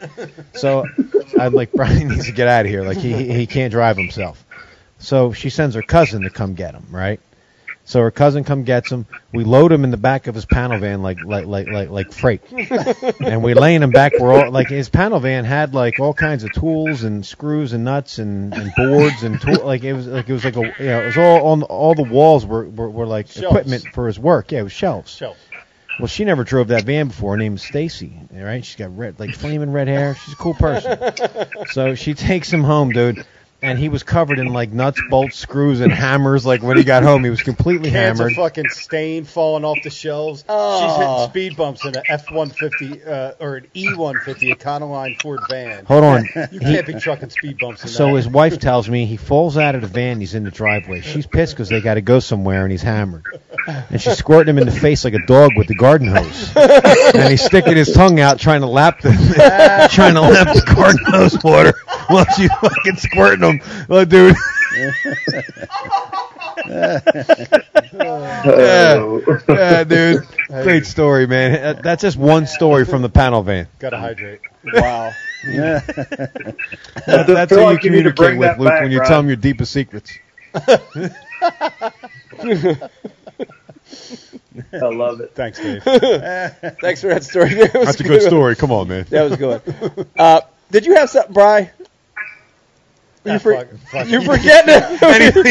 [0.55, 0.89] So
[1.39, 2.83] I'm like Brian needs to get out of here.
[2.83, 4.45] Like he he can't drive himself.
[4.99, 7.21] So she sends her cousin to come get him, right?
[7.87, 9.07] So her cousin come gets him.
[9.33, 12.13] We load him in the back of his panel van like like like like like
[12.13, 12.41] freight,
[13.21, 14.13] and we laying him back.
[14.19, 17.85] We're all like his panel van had like all kinds of tools and screws and
[17.85, 19.65] nuts and, and boards and tool.
[19.67, 21.95] Like it was like it was like a you know it was all on all
[21.95, 23.47] the walls were were, were like Shelves.
[23.47, 24.51] equipment for his work.
[24.53, 25.11] Yeah, it was shelves.
[25.13, 25.37] Shelf.
[25.99, 27.33] Well, she never drove that van before.
[27.33, 28.19] Her name's Stacy.
[28.33, 28.65] right?
[28.65, 30.17] She's got red, like flaming red hair.
[30.25, 30.99] She's a cool person.
[31.71, 33.25] So she takes him home, dude,
[33.65, 36.45] and he was covered in like nuts, bolts, screws, and hammers.
[36.47, 38.33] Like when he got home, he was completely Cans hammered.
[38.33, 40.45] of fucking stain falling off the shelves.
[40.49, 40.81] Oh.
[40.81, 45.85] She's hitting speed bumps in an F-150 uh, or an E-150 Econoline Ford van.
[45.87, 46.29] Hold on.
[46.55, 48.15] You can't be trucking speed bumps in so that.
[48.17, 50.21] his wife tells me he falls out of the van.
[50.21, 51.01] He's in the driveway.
[51.01, 53.25] She's pissed because they got to go somewhere, and he's hammered.
[53.67, 56.53] And she's squirting him in the face like a dog with the garden hose.
[56.57, 59.11] and he's sticking his tongue out trying to lap the
[59.93, 61.75] trying to lap the garden hose water
[62.09, 63.54] while she's fucking squirting him.
[63.89, 64.37] Oh, dude.
[67.95, 69.19] yeah.
[69.49, 70.23] yeah, dude.
[70.49, 71.81] Great story, man.
[71.83, 73.69] That's just one story from the panel van.
[73.79, 74.41] Gotta hydrate.
[74.73, 75.13] Wow.
[75.47, 75.81] Yeah.
[75.81, 79.11] That- that's how you like you communicate with Luke back, when you Brian.
[79.11, 80.11] tell him your deepest secrets.
[80.55, 80.79] I
[84.73, 85.33] love it.
[85.35, 85.83] Thanks, Dave.
[85.83, 87.53] Thanks for that story.
[87.55, 88.57] That was That's a good story.
[88.57, 89.05] Come on, man.
[89.11, 89.61] That was good.
[90.19, 90.41] Uh,
[90.71, 91.71] did you have something, Bry?
[93.25, 94.25] You, for, fuck- fuck you it.
[94.25, 95.01] forgetting it?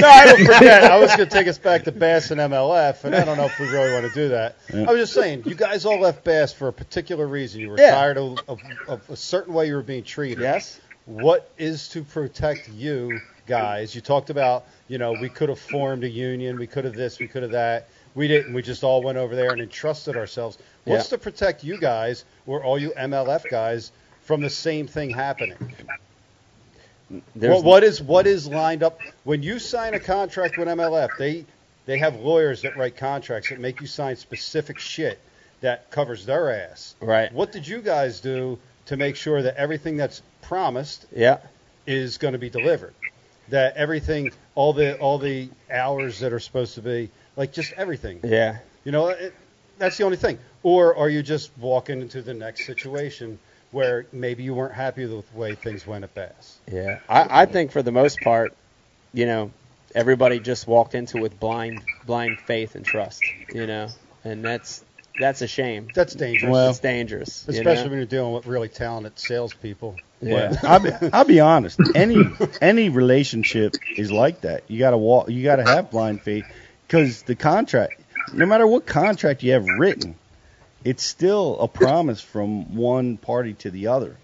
[0.02, 0.84] no, I don't forget.
[0.84, 3.46] I was going to take us back to Bass and MLF, and I don't know
[3.46, 4.58] if we really want to do that.
[4.74, 7.62] I was just saying, you guys all left Bass for a particular reason.
[7.62, 7.92] You were Yeah.
[7.96, 10.40] tired of, of, of a certain way you were being treated.
[10.40, 10.80] yes.
[11.06, 13.94] What is to protect you guys?
[13.94, 17.20] You talked about, you know, we could have formed a union, we could have this,
[17.20, 17.90] we could have that.
[18.16, 18.54] We didn't.
[18.54, 20.60] We just all went over there and entrusted ourselves.
[20.86, 21.18] What's Yeah.
[21.18, 25.58] to protect you guys, or all you MLF guys, from the same thing happening?
[27.36, 31.18] What is what is lined up when you sign a contract with MLF?
[31.18, 31.46] They
[31.86, 35.20] they have lawyers that write contracts that make you sign specific shit
[35.62, 36.96] that covers their ass.
[37.02, 37.32] Right.
[37.32, 41.40] What did you guys do to make sure that everything that's promised Yeah.
[41.86, 42.94] is going to be delivered?
[43.50, 48.20] That everything, all the all the hours that are supposed to be, like just everything.
[48.24, 48.60] Yeah.
[48.86, 49.34] You know, it,
[49.78, 50.40] that's the only thing.
[50.64, 53.40] Or are you just walking into the next situation
[53.74, 56.60] where maybe you weren't happy with the way things went at Bass?
[56.72, 57.00] Yeah.
[57.10, 58.56] I, I think for the most part,
[59.14, 59.52] you know,
[59.96, 63.90] everybody just walked into it with blind blind faith and trust, you know.
[64.24, 64.84] And that's
[65.20, 65.90] that's a shame.
[65.94, 66.52] That's dangerous.
[66.52, 67.46] Well, it's dangerous.
[67.48, 67.90] you especially know?
[67.90, 69.98] when you're dealing with really talented salespeople.
[70.22, 70.56] Yeah.
[70.64, 71.80] I'll be, I'll be honest.
[71.96, 72.26] Any
[72.62, 74.64] any relationship is like that.
[74.68, 75.30] You gotta walk.
[75.30, 76.46] You gotta have blind faith
[76.88, 78.02] because the contract,
[78.34, 80.16] no matter what contract you have written,
[80.84, 84.16] it's still a promise from one party to the other,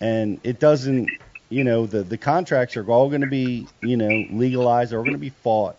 [0.00, 1.08] and it doesn't.
[1.50, 4.92] You know, the the contracts are all going to be you know legalized.
[4.92, 5.76] They're going to be fought.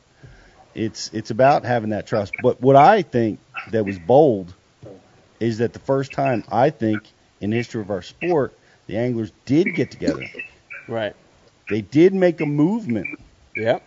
[0.74, 2.34] It's it's about having that trust.
[2.42, 3.40] But what I think
[3.72, 4.54] that was bold
[5.40, 7.04] is that the first time I think
[7.40, 8.54] in the history of our sport
[8.88, 10.26] the anglers did get together.
[10.88, 11.16] Right.
[11.70, 13.20] They did make a movement,
[13.56, 13.84] Yep.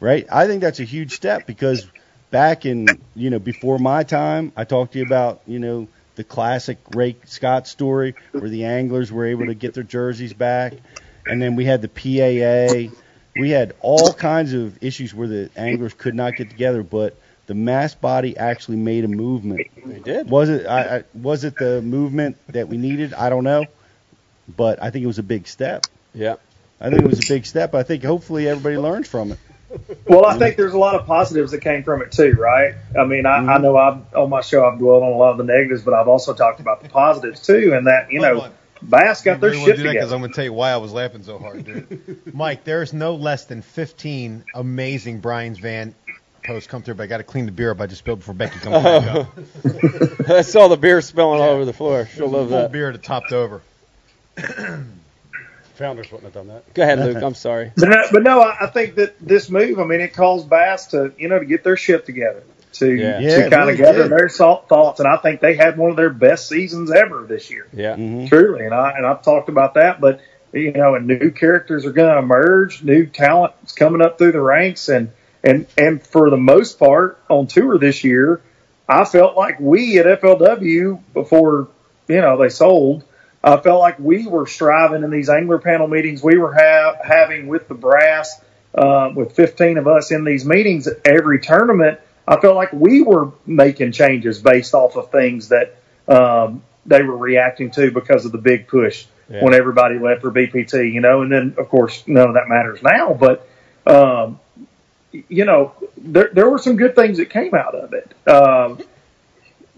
[0.00, 0.26] right?
[0.32, 1.86] I think that's a huge step because
[2.34, 6.24] back in, you know, before my time, I talked to you about, you know, the
[6.24, 10.72] classic Ray Scott story where the anglers were able to get their jerseys back.
[11.26, 12.92] And then we had the PAA.
[13.36, 17.16] We had all kinds of issues where the anglers could not get together, but
[17.46, 19.68] the mass body actually made a movement.
[19.86, 20.28] They did.
[20.28, 20.66] Was it?
[20.66, 23.14] I, I, was it the movement that we needed?
[23.14, 23.66] I don't know,
[24.56, 25.84] but I think it was a big step.
[26.12, 26.34] Yeah.
[26.80, 27.76] I think it was a big step.
[27.76, 29.38] I think hopefully everybody learns from it.
[30.06, 32.74] Well, I think there's a lot of positives that came from it too, right?
[32.98, 33.50] I mean, I, Mm-hmm.
[33.50, 35.94] I know I've on my show I've dwelled on a lot of the negatives, but
[35.94, 38.52] I've also talked about the positives too, and that you know, on.
[38.82, 40.14] Bass got their You shit wanna do that 'cause together.
[40.14, 42.20] I'm going to tell you why I was laughing so hard, dude.
[42.34, 45.94] Mike, there's no less than 15 amazing Brian's Van
[46.44, 48.34] posts come through, but I got to clean the beer up I just spilled before
[48.34, 50.28] Becky comes back up.
[50.28, 52.06] I saw the beer spilling all over the floor.
[52.14, 52.72] She'll love Full that.
[52.72, 53.62] beer that topped over.
[55.74, 56.72] Founders wouldn't have done that.
[56.74, 57.22] Go ahead, Luke.
[57.22, 57.72] I'm sorry.
[57.76, 60.88] But no, but no, I I think that this move, I mean, it caused Bass
[60.88, 62.44] to you know to get their shit together,
[62.74, 63.18] to Yeah.
[63.18, 64.12] Yeah, to it kind really of gather did.
[64.12, 67.50] their salt thoughts, and I think they had one of their best seasons ever this
[67.50, 67.66] year.
[67.72, 67.96] Yeah.
[67.96, 68.26] Mm-hmm.
[68.26, 70.00] truly, and I and I've talked about that.
[70.00, 70.20] But
[70.52, 74.32] you know, and new characters are going to emerge, new talent is coming up through
[74.32, 75.10] the ranks, and
[75.42, 78.40] and and for the most part on tour this year,
[78.88, 81.68] I felt like we at FLW before
[82.06, 83.04] you know they sold.
[83.44, 87.46] I felt like we were striving in these angler panel meetings we were ha- having
[87.46, 88.40] with the brass,
[88.74, 92.00] uh, with 15 of us in these meetings every tournament.
[92.26, 95.76] I felt like we were making changes based off of things that
[96.08, 99.44] um, they were reacting to because of the big push Yeah.
[99.44, 102.82] when everybody left for BPT, you know, and then of course none of that matters
[102.82, 103.46] now, but,
[103.86, 104.40] um,
[105.12, 108.10] you know, there, there were some good things that came out of it.
[108.26, 108.80] Um,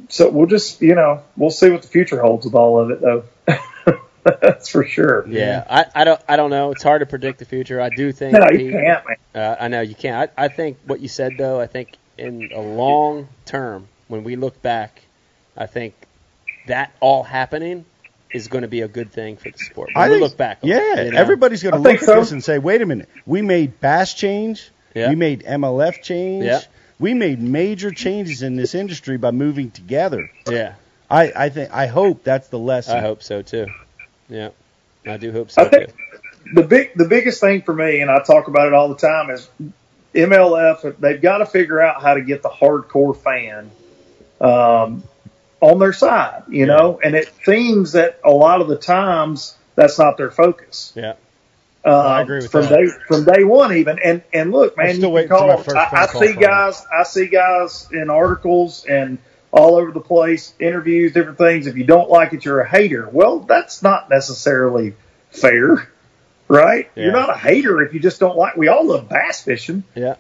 [0.09, 3.01] so we'll just, you know, we'll see what the future holds with all of it
[3.01, 3.25] though.
[4.43, 5.27] That's for sure.
[5.29, 6.73] Yeah, I, I don't I don't know.
[6.73, 7.81] It's hard to predict the future.
[7.81, 8.33] I do think.
[8.33, 9.17] No, you Pete- can't, man.
[9.35, 10.31] Uh, I know you can't.
[10.37, 11.61] I, I think what you said though.
[11.61, 15.03] I think in a long term, when we look back,
[15.57, 15.95] I think
[16.67, 17.85] that all happening
[18.33, 19.91] is going to be a good thing for the sport.
[19.95, 21.19] When I we think, look back, on yeah, it, you know?
[21.19, 22.21] everybody's going I to think look at so.
[22.21, 25.11] this and say, "Wait a minute, we made Bass change, Yeah.
[25.11, 26.61] we made MLF change, Yeah.
[26.99, 30.75] we made major changes in this industry by moving together." Yeah,
[31.09, 32.97] I, I think, I hope that's the lesson.
[32.97, 33.67] I hope so too.
[34.29, 34.51] Yeah,
[35.07, 35.95] I do hope so I think
[36.55, 39.31] the big the biggest thing for me, and I talk about it all the time,
[39.31, 39.49] is
[40.15, 40.99] MLF.
[40.99, 43.71] They've got to figure out how to get the hardcore fan
[44.41, 45.03] um,
[45.61, 47.01] on their side, you know.
[47.03, 50.93] And it seems that a lot of the times that's not their focus.
[50.97, 51.15] Yeah,
[51.85, 52.71] Um, I agree with from that.
[52.71, 53.99] day from day one even.
[54.03, 55.51] And and look, man, I'm still you can call.
[55.77, 56.83] I, I see guys.
[56.93, 59.19] I see guys in articles and
[59.57, 61.67] all over the place, interviews, different things.
[61.67, 63.09] If you don't like it, you're a hater.
[63.11, 64.95] Well, that's not necessarily
[65.31, 65.89] fair,
[66.47, 66.91] right?
[66.95, 67.05] Yeah.
[67.05, 68.57] You're not a hater if you just don't like.
[68.57, 69.83] We all love bass fishing.
[69.95, 70.17] yeah,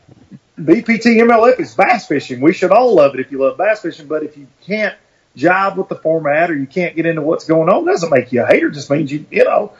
[0.58, 2.40] BPT MLF is bass fishing.
[2.40, 4.06] We should all love it if you love bass fishing.
[4.06, 4.96] But if you can't
[5.36, 8.32] jive with the format or you can't get into what's going on, it doesn't make
[8.32, 8.68] you a hater.
[8.68, 9.72] It Just means you you know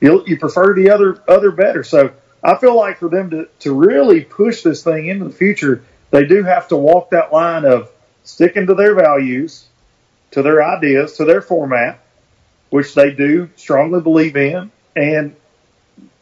[0.00, 1.84] you you prefer the other other better.
[1.84, 2.12] So
[2.42, 6.24] I feel like for them to to really push this thing into the future, they
[6.24, 7.92] do have to walk that line of
[8.24, 9.66] sticking to their values,
[10.32, 12.00] to their ideas, to their format,
[12.70, 15.36] which they do strongly believe in, and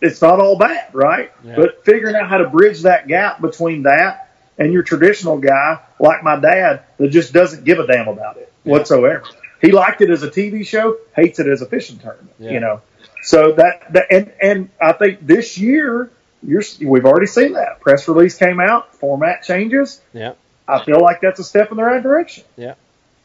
[0.01, 1.33] it's not all bad, right?
[1.43, 1.57] Yeah.
[1.57, 6.23] But figuring out how to bridge that gap between that and your traditional guy, like
[6.23, 9.25] my dad, that just doesn't give a damn about it whatsoever.
[9.61, 12.35] He liked it as a TV show, hates it as a fishing tournament.
[12.39, 12.51] Yeah.
[12.51, 12.83] You know,
[13.23, 16.11] so that, that and and I think this year
[16.43, 20.01] you're we've already seen that press release came out, format changes.
[20.13, 20.33] yeah,
[20.69, 22.75] I feel like that's a step in the right direction, yeah,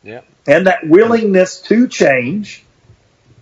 [0.04, 0.22] yeah.
[0.48, 2.64] and that willingness to change.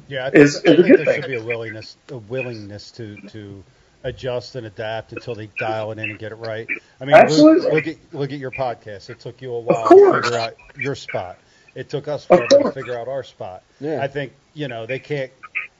[0.07, 1.21] Yeah, I think, is- I is a think good there thing.
[1.23, 3.63] should be a willingness, a willingness to to
[4.03, 6.67] adjust and adapt until they dial it in and get it right.
[7.01, 7.63] I mean, Absolutely.
[7.71, 9.09] Look, look at look at your podcast.
[9.09, 10.25] It took you a while to course.
[10.25, 11.37] figure out your spot.
[11.73, 13.63] It took us forever to figure out our spot.
[13.79, 14.01] Yeah.
[14.01, 15.31] I think you know they can't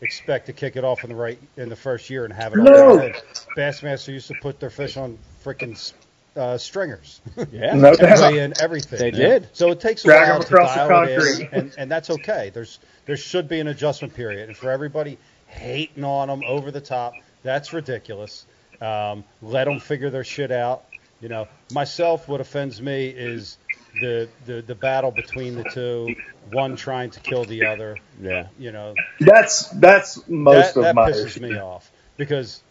[0.02, 2.60] expect to kick it off in the right in the first year and have it
[2.60, 2.92] all No.
[2.94, 3.24] in their head.
[3.56, 5.78] Bassmaster used to put their fish on freaking
[6.36, 7.22] uh, stringers.
[7.52, 7.76] Yeah.
[7.76, 8.20] No and doubt.
[8.34, 9.00] weigh in everything.
[9.00, 9.48] They did.
[9.54, 11.92] So it takes a Drag while them to across the dial it in, and, and
[11.92, 12.52] that's okay.
[12.54, 15.18] There's there should be an adjustment period, and for everybody
[15.48, 17.14] hating on them over the top,
[17.44, 18.46] that's ridiculous.
[18.82, 20.84] Um, let them figure their shit out.
[21.22, 23.58] You know, myself, what offends me is
[24.02, 26.16] the, the the battle between the two,
[26.52, 27.98] one trying to kill the other.
[28.22, 28.48] Yeah.
[28.60, 31.40] You know, That's that's most that, of that my pisses issue.
[31.42, 32.62] me off because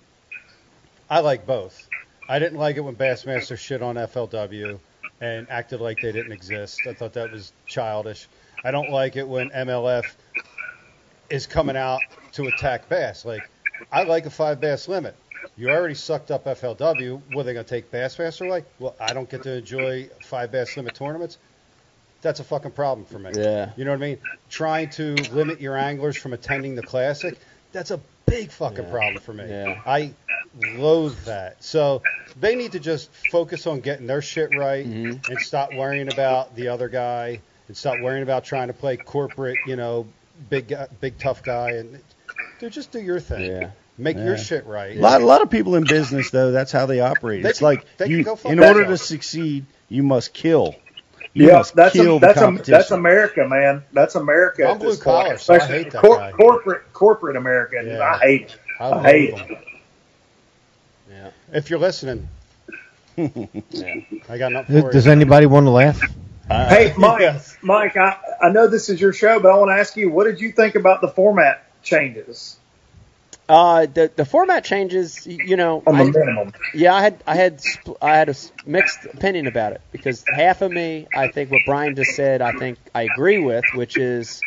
[1.09, 1.89] I like both.
[2.29, 4.79] I didn't like it when Bassmaster shit on FLW
[5.21, 6.81] and acted like they didn't exist.
[6.89, 8.27] I thought that was childish.
[8.65, 10.05] I don't like it when MLF
[11.31, 12.01] is coming out
[12.33, 13.25] to attack bass.
[13.25, 13.49] Like,
[13.93, 15.15] I like a five bass limit.
[15.57, 17.21] You already sucked up FLW.
[17.35, 18.65] Were they going to take Bassmaster away?
[18.79, 21.39] Well, I don't get to enjoy five bass limit tournaments.
[22.23, 23.31] That's a fucking problem for me.
[23.35, 23.71] Yeah.
[23.77, 24.19] You know what I mean?
[24.49, 27.39] Trying to limit your anglers from attending the classic,
[27.73, 28.91] that's a big fucking Yeah.
[28.91, 29.47] problem for me.
[29.47, 29.83] Yeah.
[29.85, 30.15] I
[30.77, 31.63] loathe that.
[31.63, 32.03] So
[32.41, 35.31] they need to just focus on getting their shit right Mm-hmm.
[35.31, 39.59] and stop worrying about the other guy and stop worrying about trying to play corporate,
[39.67, 40.07] you know,
[40.51, 42.01] big big tough guy and
[42.59, 43.51] dude, just do your thing.
[43.51, 43.71] Yeah.
[43.97, 44.25] Make Yeah.
[44.25, 44.97] your shit right.
[44.97, 47.43] A lot, a lot of people in business though, that's how they operate.
[47.43, 50.33] They it's can- like they can you, go fuck in order to succeed, you must
[50.35, 50.75] kill.
[51.33, 53.83] You Yeah, must that's kill a, the that's a, that's America, man.
[53.93, 54.65] That's America.
[54.67, 56.31] I'm at this blue collar, so I hate that cor- guy.
[56.33, 57.83] corporate corporate America.
[57.85, 58.03] Yeah.
[58.03, 58.57] I hate it.
[58.81, 59.51] I I, hate them.
[59.51, 59.59] it.
[61.53, 62.29] If you're listening,
[63.19, 65.09] I got nothing for Does you.
[65.09, 66.13] anybody want to laugh?
[66.69, 69.97] Hey, Mike, Mike, I, I know this is your show, but I want to ask
[69.97, 72.59] you, what did you think about the format changes
[73.49, 75.27] Uh, the the format changes.
[75.27, 76.53] You know, on the I, minimum?
[76.73, 78.33] yeah, I had I had spl- I had a
[78.67, 82.53] mixed opinion about it because half of me, I think what Brian just said, I
[82.53, 84.45] think I agree with, which is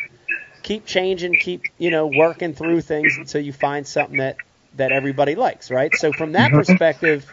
[0.62, 4.38] keep changing, keep you know working through things until you find something that
[4.76, 5.94] that everybody likes, right?
[5.94, 6.58] So from that mm-hmm.
[6.58, 7.32] perspective,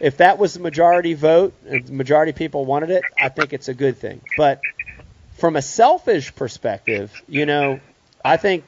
[0.00, 3.52] if that was the majority vote, and the majority of people wanted it, I think
[3.52, 4.20] it's a good thing.
[4.36, 4.60] But
[5.38, 7.80] from a selfish perspective, you know,
[8.24, 8.64] I think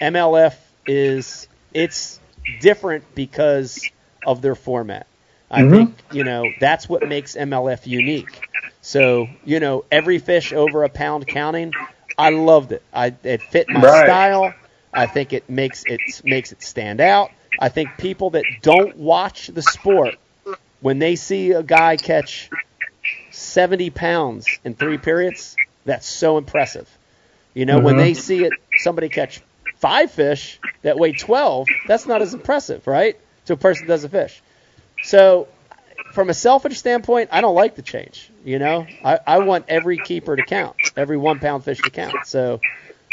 [0.00, 0.54] MLF
[0.86, 2.18] is it's
[2.60, 3.88] different because
[4.26, 5.06] of their format.
[5.50, 5.74] I mm-hmm.
[5.74, 8.48] think you know that's what makes MLF unique.
[8.80, 11.72] So you know, every fish over a pound counting,
[12.16, 12.82] I loved it.
[12.92, 14.06] I it fit my Right.
[14.06, 14.54] style.
[14.92, 17.30] I think it makes it makes it stand out.
[17.58, 20.16] I think people that don't watch the sport
[20.82, 22.50] when they see a guy catch
[23.30, 26.88] 70 pounds in three periods, that's so impressive.
[27.54, 28.02] You know, when mm-hmm.
[28.02, 29.40] they see it, somebody catch
[29.76, 33.18] five fish that weigh 12, that's not as impressive, right?
[33.46, 34.42] To a person that does a fish.
[35.02, 35.48] So,
[36.12, 38.30] from a selfish standpoint, I don't like the change.
[38.44, 42.26] You know, I, I want every keeper to count, every one pound fish to count.
[42.26, 42.60] So,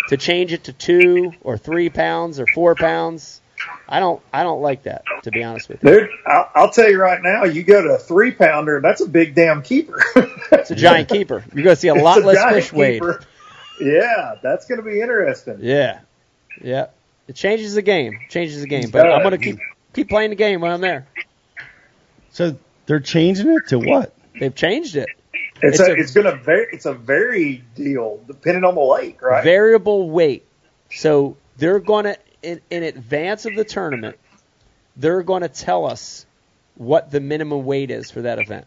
[0.10, 3.42] to change it to two or three pounds or four pounds,
[3.88, 5.04] I don't, I don't like that.
[5.24, 7.90] To be honest with you, Dude, I'll, I'll tell you right now, you go to
[7.90, 10.02] a three pounder, that's a big damn keeper.
[10.52, 11.44] it's a giant keeper.
[11.54, 13.02] You're going to see a lot It's a less fish weighed.
[13.02, 13.22] keeper.
[13.82, 15.58] Yeah, that's going to be interesting.
[15.62, 16.00] Yeah,
[16.62, 16.88] yeah.
[17.28, 18.20] It changes the game.
[18.30, 18.90] Changes the game.
[18.90, 19.60] But I'm going to keep
[19.94, 21.08] keep playing the game when I'm there.
[22.32, 22.58] so
[22.88, 24.14] they're changing it to what?
[24.40, 25.08] They've changed it.
[25.62, 26.68] It's, It's a, a- it's going to vary.
[26.72, 29.44] It's a very deal depending on the lake, right?
[29.44, 30.46] Variable weight.
[30.92, 34.18] So they're going to in, in advance of the tournament,
[34.96, 36.26] they're going to tell us
[36.76, 38.66] what the minimum weight is for that event.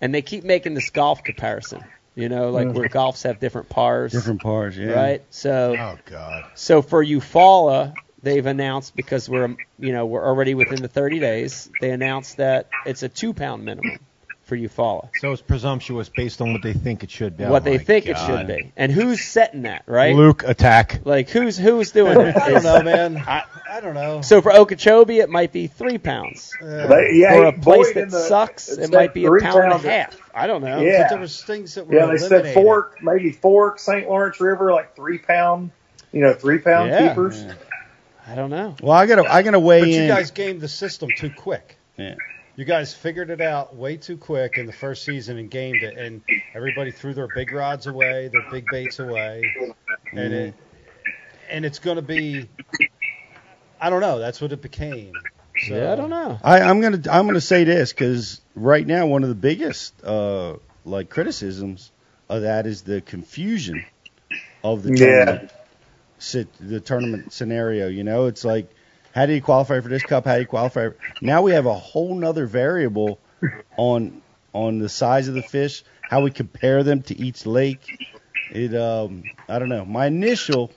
[0.00, 1.84] And they keep making this golf comparison.
[2.14, 2.92] You know, like where mm.
[2.92, 4.12] golfs have different pars.
[4.12, 4.90] Different pars, yeah.
[4.90, 5.22] Right?
[5.30, 6.44] So Oh God.
[6.54, 11.70] So for Eufaula, they've announced because we're you know we're already within the 30 days.
[11.80, 13.98] They announced that it's a two pound minimum
[14.44, 15.08] for Eufaula.
[15.18, 17.44] So it's presumptuous based on what they think it should be.
[17.44, 20.14] what Oh they my think it should be, and who's setting that, right?
[20.16, 21.00] Luke attack.
[21.04, 22.36] Like who's who's doing it?
[22.36, 23.16] I don't know, man.
[23.18, 24.20] I, I don't know.
[24.22, 26.52] So for Okeechobee, it might be three pounds.
[26.60, 29.30] Uh, they- yeah, For a place Boyd that the- sucks, it it might be a
[29.30, 29.88] pound and a pounder.
[29.90, 30.16] half.
[30.34, 30.80] I don't know.
[30.80, 31.02] Yeah.
[31.04, 32.52] But there was things that were Yeah, they said.
[32.54, 34.08] Fork, maybe Fork, St.
[34.08, 35.70] Lawrence River, like three pound,
[36.12, 37.08] you know, three pound Yeah.
[37.08, 37.44] keepers.
[38.26, 38.74] I don't know.
[38.82, 40.02] Well, I gotta, I gotta weigh But in.
[40.02, 41.76] you guys gamed the system too quick.
[41.96, 42.14] Yeah.
[42.56, 45.96] You guys figured it out way too quick in the first season and gamed it,
[45.96, 46.22] and
[46.54, 49.54] everybody threw their big rods away, their big baits away,
[50.14, 50.56] and it
[51.50, 52.50] and it's going to be.
[53.80, 54.18] I don't know.
[54.20, 55.22] That's what it became.
[55.58, 56.40] So, Yeah, I don't know.
[56.42, 60.56] I, I'm gonna I'm gonna say this because right now one of the biggest uh,
[60.84, 61.92] like criticisms
[62.28, 63.86] of that is the confusion
[64.64, 64.92] of the Yeah.
[64.92, 65.52] tournament
[66.18, 67.88] sit, the tournament scenario.
[67.88, 68.70] You know, it's like
[69.12, 70.24] how do you qualify for this cup?
[70.26, 70.90] How do you qualify?
[71.20, 73.20] Now we have a whole nother variable
[73.76, 74.22] on
[74.54, 77.92] on the size of the fish, how we compare them to each lake.
[78.50, 79.84] It um I don't know.
[79.84, 80.72] My initial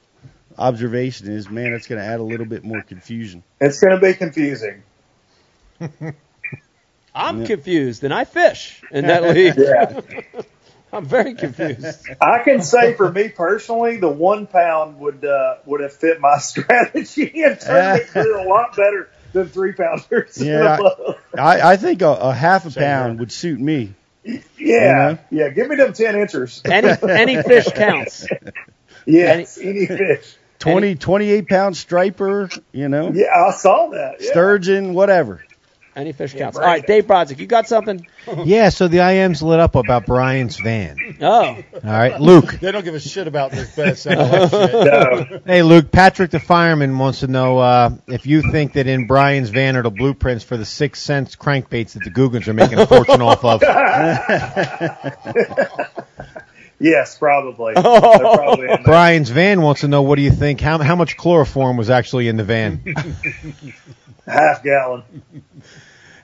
[0.57, 3.43] observation is, man, it's going to add a little bit more confusion.
[3.61, 4.83] It's going to be confusing.
[7.15, 7.45] I'm Yeah.
[7.45, 9.55] confused, and I fish in that league.
[9.65, 9.93] Yeah.
[10.95, 12.07] I'm very confused.
[12.21, 16.37] I can say for me personally, the one pound would uh, would have fit my
[16.39, 20.41] strategy and tournament career a lot better than three pounders.
[20.41, 21.17] Yeah, above.
[21.37, 23.19] I, I think a, a half a Same pound here.
[23.19, 23.93] would suit me.
[24.23, 25.17] yeah, know?
[25.29, 25.49] yeah.
[25.49, 26.61] Give me them ten inches.
[26.65, 28.27] Any any fish counts.
[29.05, 30.35] Yes, any fish.
[30.59, 34.15] 20, 28 pound striper, you know, Yeah, I saw that.
[34.19, 34.31] Yeah.
[34.31, 35.44] sturgeon, whatever.
[35.95, 36.57] Any fish counts.
[36.57, 36.81] All right.
[36.81, 38.05] right, Dave Brodzik, you got something?
[38.43, 40.97] Yeah, so the IM's lit up about Brian's van.
[41.21, 42.59] Oh, All right, Luke.
[42.59, 45.39] They don't give a shit about this best No.
[45.45, 45.91] Hey, Luke.
[45.91, 49.83] Patrick the fireman wants to know uh, if you think that in Brian's van are
[49.83, 53.45] the blueprints for the six cents crankbaits that the Googans are making a fortune off
[53.45, 53.61] of.
[56.77, 57.73] Yes, probably.
[57.73, 58.83] They're probably in.
[58.83, 60.59] Brian's van wants to know what do you think?
[60.59, 62.83] How how much chloroform was actually in the van?
[64.27, 65.03] half gallon.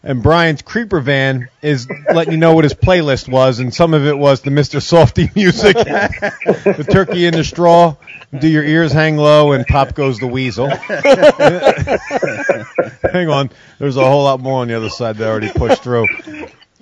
[0.04, 4.06] And Brian's creeper van is letting you know what his playlist was, and some of
[4.06, 4.82] it was the Mr.
[4.82, 7.96] Softy music, the turkey in the straw,
[8.40, 10.70] do your ears hang low, and pop goes the weasel.
[13.12, 15.84] hang on, there's a whole lot more on the other side that I already pushed
[15.84, 16.08] through.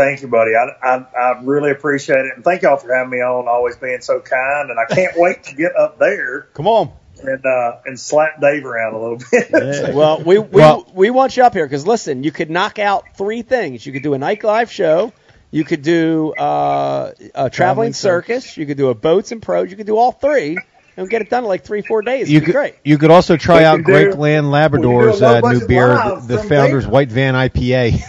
[0.00, 0.52] Thank you, buddy.
[0.54, 2.32] I, I, I really appreciate it.
[2.36, 4.70] And thank y'all for having me on, always being so kind.
[4.70, 6.90] And I can't wait to get up there Come on.
[7.22, 9.94] and, uh, and slap Dave around a little bit.
[9.94, 13.04] Well, we we, Well- we want you up here because listen, you could knock out
[13.14, 13.84] three things.
[13.84, 15.12] You could do a night live show.
[15.50, 18.56] You could do uh, a traveling, circus.
[18.56, 19.70] You could do a boats and pros.
[19.70, 20.56] You could do all three
[21.00, 22.30] and get it done in like three four days.
[22.30, 22.74] You could great.
[22.84, 25.66] you could also try out can Grand Lake Labrador's we can do a uh, new
[25.66, 26.92] beer, the, the Founder's there.
[26.92, 28.00] White Van IPA.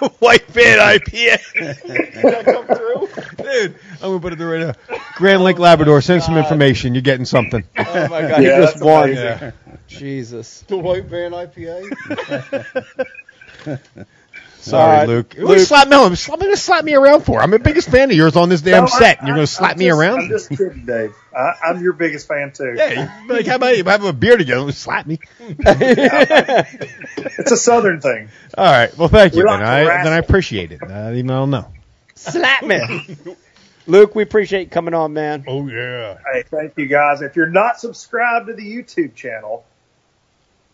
[0.18, 1.38] White Van IPA.
[3.36, 4.96] Dude, I'm gonna put it there right now.
[5.16, 6.94] Grand Lake Labrador, send some information.
[6.94, 7.64] You're getting something.
[7.78, 9.10] Oh my god, Yeah, just that's won.
[9.10, 9.52] amazing.
[9.88, 10.60] Jesus.
[10.68, 13.04] The White Van IPA.
[14.62, 15.34] Sorry, All right, Luke.
[15.38, 15.48] Luke.
[15.48, 15.58] Luke.
[15.60, 17.40] Slap me, slap, what are you gonna slap me around for?
[17.40, 19.46] I'm the biggest fan of yours on this damn No, I- set, and you're gonna
[19.46, 20.18] slap I'm me just- around?
[20.20, 21.14] I'm just kidding, Dave.
[21.34, 22.74] I, I'm your biggest fan, too.
[22.76, 24.70] Yeah, like how about you have a beer together?
[24.72, 25.18] Slap me.
[27.38, 28.28] It's a Southern thing.
[28.56, 28.96] All right.
[28.98, 29.44] Well, thank you.
[29.44, 30.82] We Then I then I appreciate it.
[30.82, 31.68] Uh, even I don't know.
[32.14, 32.78] Slap me.
[33.86, 35.44] Luke, we appreciate you coming on, man.
[35.48, 36.18] Oh yeah.
[36.32, 37.22] Hey, thank you guys.
[37.22, 39.64] If you're not subscribed to the YouTube channel,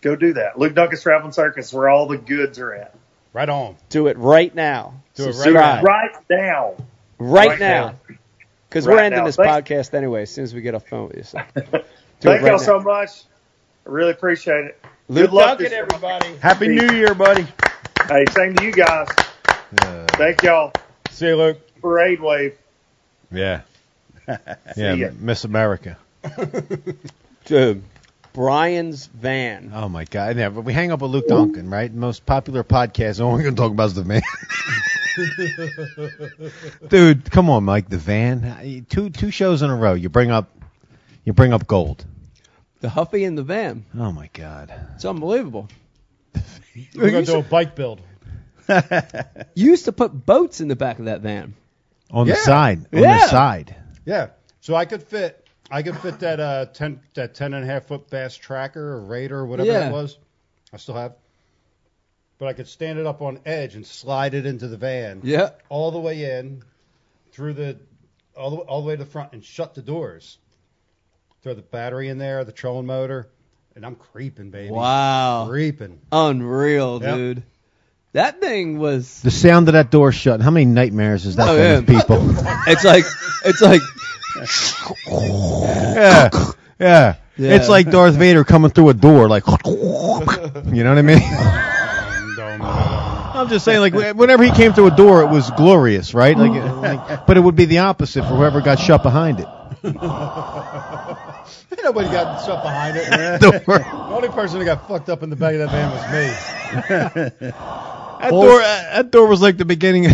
[0.07, 0.59] go do that.
[0.59, 2.95] Luke Dunkin's Traveling Circus, where all the goods are at.
[3.33, 3.77] Right on.
[3.89, 4.95] Do it right now.
[5.15, 5.85] Do it right Subscribe.
[5.85, 6.75] Right down.
[7.19, 7.87] Right, Right now.
[8.09, 8.17] now.
[8.69, 9.27] Because we're ending now.
[9.27, 11.23] this Thank- podcast anyway as soon as we get off the phone with you.
[11.25, 11.39] So.
[11.55, 11.73] Thank
[12.25, 12.57] right y'all now.
[12.57, 13.11] so much.
[13.87, 14.85] I really appreciate it.
[15.09, 16.37] Luke Good luck Dunkin, this- everybody.
[16.37, 17.47] Happy New Year, buddy.
[18.09, 19.07] Hey, same to you guys.
[20.13, 20.73] Thank y'all.
[21.11, 21.61] See you, Luke.
[21.81, 22.55] Parade wave.
[23.31, 23.61] Yeah.
[24.77, 25.11] Yeah.
[25.21, 25.97] Miss America.
[27.45, 27.83] Dude,
[28.37, 29.73] Brian's van.
[29.75, 30.37] Oh my God.
[30.37, 31.91] Yeah, but we hang up with Luke Dunkin, right?
[31.91, 33.19] Most popular podcast.
[33.25, 34.21] All we're gonna talk about is the van.
[36.89, 37.89] Dude, come on, Mike.
[37.89, 38.85] The van.
[38.91, 39.95] Two two shows in a row.
[39.95, 40.51] You bring up
[41.25, 42.05] you bring up gold.
[42.81, 43.87] The Huffy and the van.
[43.99, 44.71] Oh my God.
[44.97, 45.69] It's unbelievable.
[46.95, 48.03] We're gonna do a bike build.
[49.55, 51.55] You used to put boats in the back of that van.
[52.11, 52.35] On Yeah.
[52.35, 52.87] the side.
[52.93, 53.19] On Yeah.
[53.21, 53.77] the side.
[54.05, 54.27] Yeah.
[54.61, 55.46] So I could fit.
[55.71, 59.01] I could fit that uh ten that ten and a half foot bass tracker or
[59.01, 59.81] raider or whatever Yeah.
[59.81, 60.19] that was.
[60.73, 61.15] I still have.
[62.39, 65.51] But I could stand it up on edge and slide it into the van Yeah.
[65.69, 66.63] all the way in,
[67.33, 67.79] through the
[68.37, 70.39] all the all the way to the front and shut the doors.
[71.43, 73.29] Throw the battery in there, the trolling motor,
[73.75, 74.71] and I'm creeping, baby.
[74.73, 75.47] Wow.
[75.49, 76.01] Creeping.
[76.13, 77.15] Unreal, Yep.
[77.15, 77.43] dude.
[78.13, 79.21] That thing was.
[79.21, 80.41] The sound of that door shut.
[80.41, 81.77] How many nightmares is that Oh, been yeah.
[81.79, 82.53] with people?
[82.67, 83.05] It's like.
[83.45, 83.81] It's like.
[85.97, 86.31] Yeah.
[86.79, 87.15] Yeah.
[87.39, 87.55] Yeah.
[87.55, 89.53] It's like Darth Vader coming through a door, like, you
[90.85, 91.21] know what I mean?
[93.37, 96.37] I'm just saying, like, whenever he came through a door, it was glorious, right?
[96.37, 96.53] Like,
[97.09, 99.47] like, but it would be the opposite for whoever got shut behind it.
[101.83, 103.41] Nobody got shut behind it.
[103.41, 103.61] Door.
[103.67, 106.27] The only person that got fucked up in the back of that van was me.
[108.19, 110.07] That door, uh, that door was like the beginning.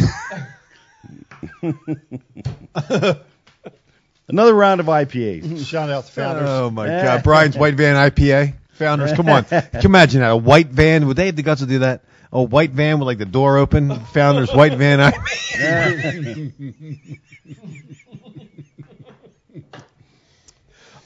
[4.32, 5.66] Another round of IPAs.
[5.68, 6.48] Shout out to founders.
[6.48, 8.54] oh my God, Brian's White Van IPA.
[8.72, 9.44] Founders, come on.
[9.44, 10.30] Can you imagine that?
[10.30, 11.06] A white van?
[11.06, 12.02] Would they have the guts to do that?
[12.32, 13.94] A white van with like the door open.
[14.06, 14.98] Founders, white van.
[15.12, 16.48] IPA.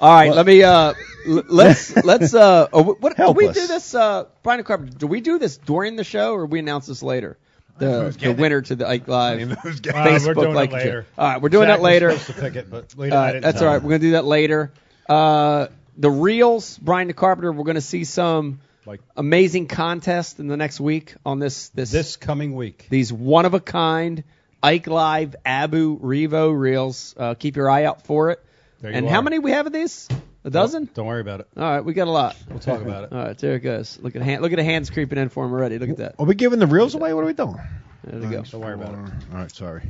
[0.00, 0.92] All right, let me uh,
[1.26, 3.56] l- let's let's uh, oh, what Help do we us.
[3.56, 4.96] do this uh, Brian Carpenter?
[4.98, 7.38] Do we do this during the show or we announce this later?
[7.78, 11.06] The the winner to the Ike Live Uh, Facebook we're doing like it later.
[11.18, 12.10] All right, we're doing Zach that was later.
[12.12, 13.82] supposed to pick it, but we- Uh, I didn't that's tell all right.
[13.82, 14.72] We're gonna do that later.
[15.08, 15.66] Uh,
[15.98, 17.52] the reels, Brian the Carpenter.
[17.52, 22.16] We're gonna see some Like- amazing contest in the next week on this this This
[22.16, 22.86] coming week.
[22.90, 24.24] these one of a kind
[24.62, 27.14] Ike Live Abu Revo reels.
[27.18, 28.40] Uh, keep your eye out for it.
[28.80, 29.10] There you and are.
[29.10, 30.08] how many we have of these?
[30.46, 30.88] A dozen?
[30.94, 31.48] Don't worry about it.
[31.56, 32.36] All right, we got a lot.
[32.48, 33.12] We'll talk about it.
[33.12, 33.98] All right, there it goes.
[34.00, 35.76] Look at hand, look at the hands creeping in for him already.
[35.80, 36.14] Look at that.
[36.20, 37.12] Are we giving the reels away?
[37.14, 37.56] What are we doing?
[38.04, 38.42] There we go.
[38.42, 38.98] Don't worry about it.
[38.98, 39.82] Uh, all right, sorry.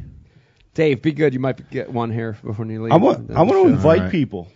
[0.72, 1.34] Dave, be good.
[1.34, 2.92] You might get one here before you leave.
[2.92, 4.12] I want I want to invite Alright.
[4.12, 4.48] people.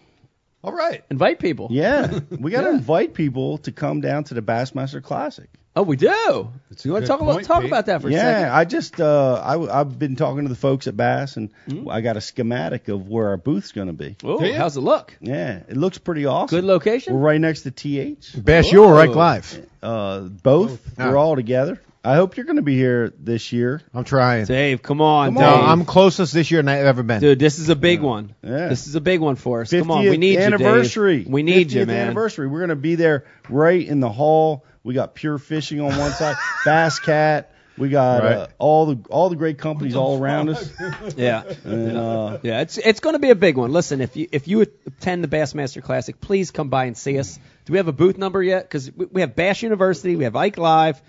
[0.62, 1.03] All right.
[1.11, 1.69] invite people.
[1.70, 2.74] Yeah, we got to Yeah.
[2.74, 5.49] invite people to come down to the Bassmaster Classic.
[5.77, 6.51] Oh, we do.
[6.73, 7.70] It's you a want to good talk about point, talk Pete.
[7.70, 8.53] about that for a yeah, second?
[8.53, 11.89] I just uh, I, have been talking to the folks at Bass, and Hmm?
[11.89, 14.16] I got a schematic of where our booth's going to be.
[14.24, 14.55] Oh, Do you?
[14.55, 15.16] how's it look?
[15.20, 16.59] Yeah, it looks pretty awesome.
[16.59, 17.15] Good location.
[17.15, 18.35] We're right next to TH.
[18.37, 19.15] Bash you or right Whoa.
[19.15, 19.66] Live?
[19.81, 20.99] Uh, both.
[20.99, 21.81] We're all together.
[22.02, 23.82] I hope you're going to be here this year.
[23.93, 24.47] I'm trying.
[24.47, 25.52] Dave, come on, Come No, Dave.
[25.64, 25.68] on.
[25.68, 27.20] I'm closest this year than I've ever been.
[27.20, 28.35] Dude, this is a big one.
[28.43, 28.68] Yeah.
[28.68, 29.70] This is a big one for us.
[29.70, 31.18] Come on, we need anniversary.
[31.18, 31.32] you, Dave.
[31.32, 31.97] We need 50th you, man.
[32.06, 32.47] anniversary.
[32.48, 34.64] We're going to be there right in the hall.
[34.82, 37.52] We got Pure Fishing on one side, Bass Cat.
[37.77, 38.48] We got uh, Right.
[38.59, 40.70] all the all the great companies all around us.
[41.16, 41.43] Yeah.
[41.64, 43.72] And uh, Yeah, it's it's going to be a big one.
[43.72, 47.39] Listen, if you if you attend the Bassmaster Classic, please come by and see us.
[47.66, 48.64] Do we have a booth number yet?
[48.64, 51.01] Because we, we have Bass University, we have Ike Live,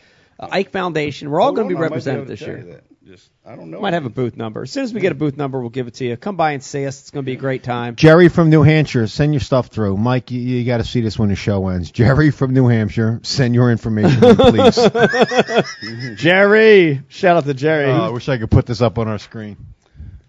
[0.41, 1.29] uh, Ike Foundation.
[1.29, 2.81] We're all hold going to be represented this year.
[3.05, 3.81] Just I don't know.
[3.81, 4.61] Might have a booth number.
[4.61, 6.17] As soon as we get a booth number, we'll give it to you.
[6.17, 7.01] Come by and see us.
[7.01, 7.95] It's going to be a great time.
[7.95, 9.97] Jerry from New Hampshire, send your stuff through.
[9.97, 11.89] Mike, you, you got to see this when the show ends.
[11.91, 16.15] Jerry from New Hampshire, send your information, in, please.
[16.15, 17.91] Jerry, shout out to Jerry.
[17.91, 19.57] Oh, I wish I could put this up on our screen.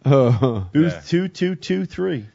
[0.04, 2.26] Uh, booth two two two three.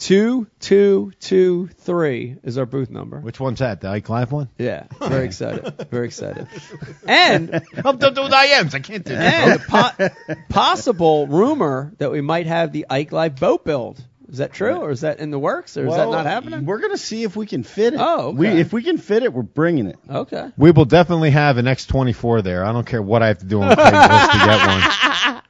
[0.00, 3.20] Two two two three is our booth number.
[3.20, 3.80] Which one's that?
[3.80, 4.48] The Ike Live one?
[4.58, 6.48] Yeah, very excited, very excited.
[7.06, 8.74] And I'm done with IMs.
[8.74, 10.08] I can't do and po-
[10.48, 14.02] possible rumor that we might have the Ike Live boat build.
[14.28, 16.64] Is that true, or is that in the works, or is that Well, not happening?
[16.64, 18.00] We're gonna see if we can fit it.
[18.00, 18.36] Oh, okay.
[18.38, 19.98] we if we can fit it, we're bringing it.
[20.08, 20.50] Okay.
[20.56, 22.64] We will definitely have an X24 there.
[22.64, 25.42] I don't care what I have to do on Craigslist to get one.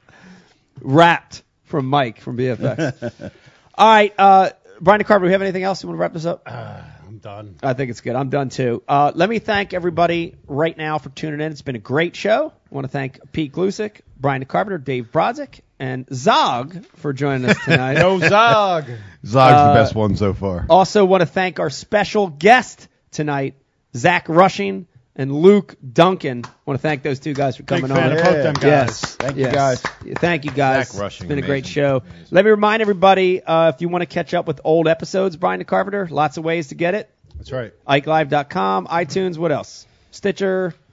[0.81, 3.31] Wrapped from Mike from BFX.
[3.75, 5.81] All right, uh, Brian Carver, we have anything else?
[5.83, 6.47] You want to wrap this up?
[6.47, 7.55] I'm done.
[7.61, 8.15] I think it's good.
[8.15, 8.83] I'm done too.
[8.87, 11.51] Uh, let me thank everybody right now for tuning in.
[11.51, 12.51] It's been a great show.
[12.71, 17.63] I want to thank Pete Gluszek, Brian Carpenter, Dave Brodzik, and Zog for joining us
[17.63, 17.93] tonight.
[17.99, 18.85] No Zog.
[19.25, 20.65] Zog's Uh, the best one so far.
[20.69, 23.55] Also, want to thank our special guest tonight,
[23.95, 26.43] Zach Rushing and Luke Dunkin.
[26.45, 28.17] I want to thank those two guys for Big coming fan on.
[28.17, 28.63] of both them guys.
[28.63, 29.15] Yes.
[29.17, 29.81] Thank you, guys.
[29.81, 30.89] Thank you guys.
[30.91, 31.73] Zach Rushing, it's been a great amazing.
[31.73, 32.03] show.
[32.31, 35.59] Let me remind everybody uh, if you want to catch up with old episodes, Brian
[35.59, 37.09] the Carpenter, lots of ways to get it.
[37.37, 37.73] That's right.
[37.87, 39.85] IkeLive.com, iTunes, what else?
[40.11, 40.73] Stitcher.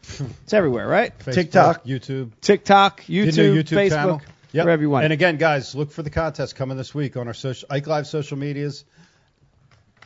[0.44, 1.12] It's everywhere, right?
[1.18, 1.84] Facebook, TikTok.
[1.84, 2.30] YouTube.
[2.40, 4.22] TikTok, YouTube, YouTube Facebook, channel.
[4.52, 4.64] Yep.
[4.64, 5.04] wherever you want.
[5.04, 8.06] And again, guys, look for the contest coming this week on our social, Ike Live
[8.06, 8.86] social medias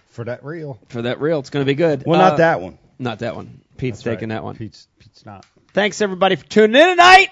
[0.08, 0.80] for that reel.
[0.88, 2.02] for that reel, it's going to be good.
[2.04, 2.78] Well, Uh, not that one.
[2.98, 3.60] Not that one.
[3.76, 4.14] Pete's That's right.
[4.14, 4.56] taking that one.
[4.56, 5.44] Pete's, Pete's not.
[5.72, 7.28] Thanks everybody for tuning in tonight.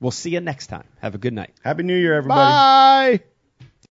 [0.00, 0.84] We'll see you next time.
[1.00, 1.54] Have a good night.
[1.62, 3.18] Happy New Year, everybody.
[3.18, 3.20] Bye.